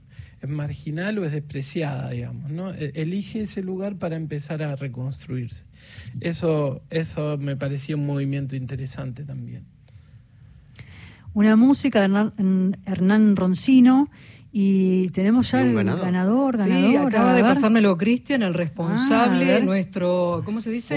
[0.47, 2.73] marginal o es despreciada, digamos, ¿no?
[2.73, 5.65] E- Elige ese lugar para empezar a reconstruirse.
[6.19, 9.70] Eso, eso me parecía un movimiento interesante también.
[11.33, 14.09] Una música de Hernán, Hernán Roncino
[14.53, 16.03] y tenemos ya el ganador.
[16.03, 17.07] ganador, Sí, ganadora.
[17.07, 19.63] acaba de pasármelo Cristian, el Ah, responsable, ver.
[19.63, 20.93] nuestro, ¿cómo se dice?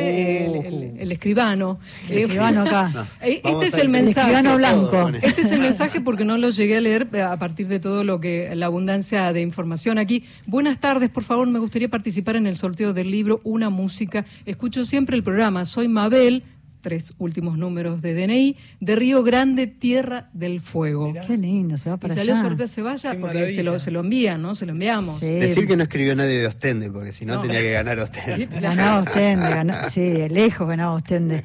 [0.51, 1.79] Uh, el, el- el escribano.
[2.11, 3.07] El escribano acá.
[3.23, 4.31] Eh, Vamos Este es el mensaje.
[4.31, 5.09] El escribano blanco.
[5.23, 8.03] Este es el mensaje porque no lo llegué a leer eh, a partir de todo
[8.03, 10.25] lo que la abundancia de información aquí.
[10.47, 14.25] Buenas tardes, por favor, me gustaría participar en el sorteo del libro Una música.
[14.47, 15.65] Escucho siempre el programa.
[15.65, 16.43] Soy Mabel,
[16.85, 21.09] tres últimos números de DNI, de Río Grande, Tierra del Fuego.
[21.09, 21.23] Mirá.
[21.27, 22.43] Qué lindo, se va Y para salió allá.
[22.43, 24.55] sorteo se vaya Qué porque se lo, se lo envían, ¿no?
[24.55, 25.19] Se lo enviamos.
[25.19, 25.27] Sí.
[25.27, 27.41] Decir que no escribió nadie de Ostende, porque si no, No.
[27.43, 28.47] tenía que ganar Ostende.
[28.61, 31.43] Ganaba Ostende, ganaba- sí, lejos ganaba Ostende.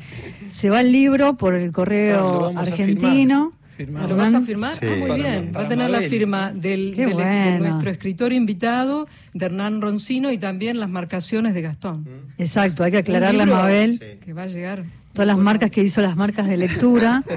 [0.52, 3.54] Se va el libro por el correo argentino.
[3.80, 4.76] ¿Lo vas a firmar?
[4.78, 4.86] Sí.
[4.90, 5.52] Ah, muy Para- bien.
[5.56, 10.82] Va a tener la firma del, de nuestro escritor invitado, de Hernán Roncino, y también
[10.82, 12.06] las marcaciones de Gastón.
[12.38, 14.20] Exacto, hay que Un aclararle a libro Mabel Sí.
[14.26, 14.84] Que va a llegar.
[15.14, 17.24] Todas las marcas que hizo las marcas de lectura.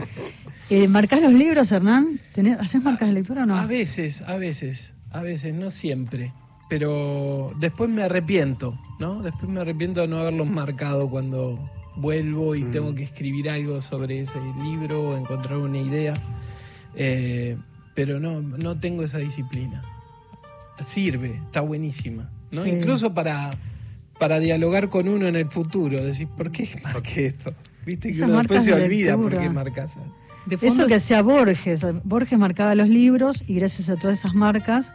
[0.70, 2.18] Eh, ¿Marcás los libros, Hernán?
[2.34, 3.58] ¿Tenés- ¿Haces marcas de lectura o no?
[3.58, 6.32] A veces, a veces, a veces, no siempre.
[6.70, 9.20] Pero después me arrepiento, ¿no?
[9.20, 11.58] Después me arrepiento de no haberlos marcado cuando
[11.96, 16.14] vuelvo y tengo que escribir algo sobre ese libro o encontrar una idea.
[16.94, 17.58] Eh,
[17.94, 19.82] pero no, no tengo esa disciplina.
[20.80, 22.30] Sirve, está buenísima.
[22.50, 22.62] ¿no?
[22.62, 22.70] Sí.
[22.70, 23.54] Incluso para,
[24.22, 26.04] para dialogar con uno en el futuro.
[26.04, 27.52] Decir, ¿por qué marqué esto?
[27.84, 29.96] Viste que Esas uno después se de olvida por qué marcas.
[30.48, 31.84] Eso que hacía Borges.
[32.04, 34.94] Borges marcaba los libros y gracias a todas esas marcas,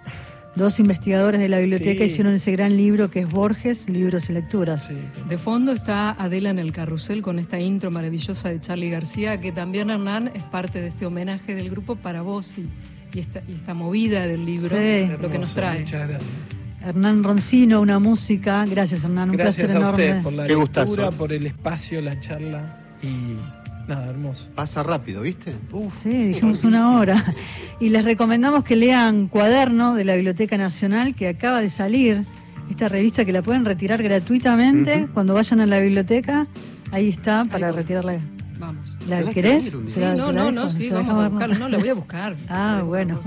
[0.55, 2.05] dos investigadores de la biblioteca Sí.
[2.05, 4.88] hicieron ese gran libro que es Borges, Libros y Lecturas.
[4.88, 4.95] Sí.
[5.28, 9.51] De fondo está Adela en el carrusel con esta intro maravillosa de Charlie García, que
[9.51, 12.69] también Hernán es parte de este homenaje del grupo para vos y,
[13.13, 15.09] y esta, y esta movida del libro, Sí.
[15.21, 15.82] lo que nos trae.
[15.82, 16.32] Muchas gracias.
[16.88, 18.64] Hernán Roncino, una música.
[18.66, 19.32] Gracias, Hernán.
[19.32, 20.10] Un Gracias placer a enorme.
[20.10, 21.18] usted por la Qué lectura, gustazo.
[21.18, 23.36] por el espacio, la charla y
[23.90, 24.48] nada, hermoso.
[24.56, 25.54] Pasa rápido, ¿viste?
[25.90, 27.24] Sí, dijimos una hora.
[27.80, 32.24] Y les recomendamos que lean Cuaderno de la Biblioteca Nacional, que acaba de salir.
[32.70, 36.48] Esta revista que la pueden retirar gratuitamente cuando vayan a la biblioteca.
[36.92, 38.18] Ahí está para Ahí retirarla.
[38.60, 38.98] Vamos.
[39.08, 39.66] ¿La querés?
[39.66, 39.92] venir un día.
[39.94, 41.32] Sí, ¿Se la- no, no, no, sí, ¿Se la vamos a Hernán?
[41.34, 41.60] buscarlo.
[41.60, 42.36] No, la voy a buscar.
[42.50, 43.20] Ah, bueno.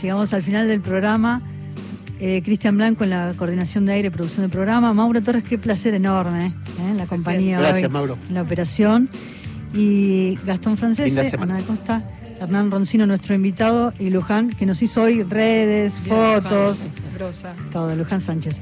[0.00, 1.42] Llegamos al final del programa.
[2.24, 4.94] Eh, Cristian Blanco en la coordinación de aire, producción del programa.
[4.94, 6.90] Mauro Torres, qué placer enorme ¿eh?
[6.92, 7.62] en la compañía siente.
[7.62, 8.16] Gracias, hoy, Mauro.
[8.28, 9.08] en la operación.
[9.74, 11.54] Y Gastón Francese, semana.
[11.54, 12.04] Ana de Costa,
[12.40, 16.86] Hernán Roncino, nuestro invitado, y Luján, que nos hizo hoy redes, Bien, fotos,
[17.18, 18.60] Luján, todo, Luján Sánchez.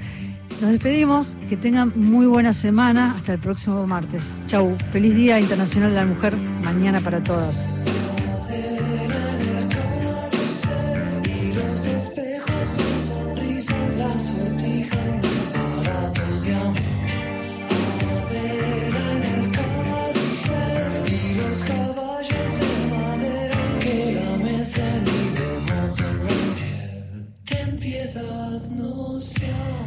[0.63, 4.43] Nos despedimos, que tengan muy buena semana, hasta el próximo martes.
[4.47, 7.69] Chau, feliz Día Internacional de la Mujer, mañana para todas.
[27.45, 29.81] Ten piedad, no seas.